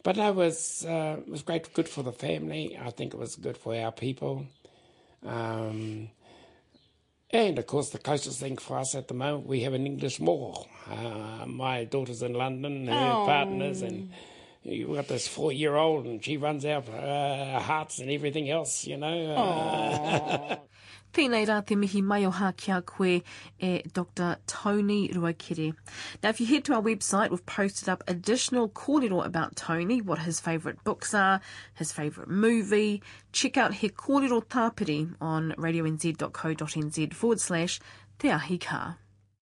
But 0.05 0.19
it 0.19 0.35
was, 0.35 0.85
uh, 0.85 1.17
was 1.27 1.41
great, 1.41 1.73
good 1.73 1.89
for 1.89 2.03
the 2.03 2.11
family. 2.11 2.77
I 2.79 2.91
think 2.91 3.15
it 3.15 3.19
was 3.19 3.35
good 3.35 3.57
for 3.57 3.75
our 3.75 3.91
people. 3.91 4.45
Um, 5.25 6.09
and 7.31 7.57
of 7.57 7.65
course, 7.65 7.89
the 7.89 7.97
closest 7.97 8.39
thing 8.39 8.57
for 8.57 8.77
us 8.77 8.93
at 8.93 9.07
the 9.07 9.15
moment, 9.15 9.47
we 9.47 9.61
have 9.61 9.73
an 9.73 9.87
English 9.87 10.19
mall. 10.19 10.67
Uh, 10.87 11.47
my 11.47 11.85
daughter's 11.85 12.21
in 12.21 12.33
London, 12.33 12.85
her 12.85 12.93
oh. 12.93 13.25
partners, 13.25 13.81
and 13.81 14.11
you've 14.61 14.93
got 14.93 15.07
this 15.07 15.27
four 15.27 15.51
year 15.51 15.75
old 15.75 16.05
and 16.05 16.23
she 16.23 16.37
runs 16.37 16.65
out 16.65 16.87
uh, 16.87 17.59
hearts 17.59 17.97
and 17.97 18.11
everything 18.11 18.47
else, 18.47 18.85
you 18.85 18.97
know. 18.97 20.59
Tēnei 21.15 21.45
rā 21.47 21.61
te 21.63 21.77
mihi 21.79 22.01
mai 22.03 22.25
o 22.27 22.31
hā 22.35 22.49
kia 22.59 22.81
koe 22.81 23.21
e 23.67 23.69
Dr. 23.93 24.35
Tony 24.47 25.07
Ruakere. 25.15 25.73
Now, 26.21 26.29
if 26.31 26.41
you 26.41 26.47
head 26.47 26.65
to 26.65 26.73
our 26.73 26.81
website, 26.81 27.29
we've 27.29 27.45
posted 27.45 27.87
up 27.87 28.03
additional 28.05 28.67
kōrero 28.67 29.25
about 29.25 29.55
Tony, 29.55 30.01
what 30.01 30.19
his 30.19 30.41
favourite 30.41 30.83
books 30.83 31.13
are, 31.13 31.39
his 31.73 31.93
favourite 31.93 32.29
movie. 32.29 33.01
Check 33.31 33.55
out 33.55 33.75
He 33.75 33.87
Kōrero 33.87 34.43
Tāpiri 34.43 35.15
on 35.21 35.53
radionz.co.nz 35.57 37.13
forward 37.13 37.39
slash 37.39 37.79
Te 38.19 38.29
Ahi 38.29 38.57
Ka. 38.57 38.97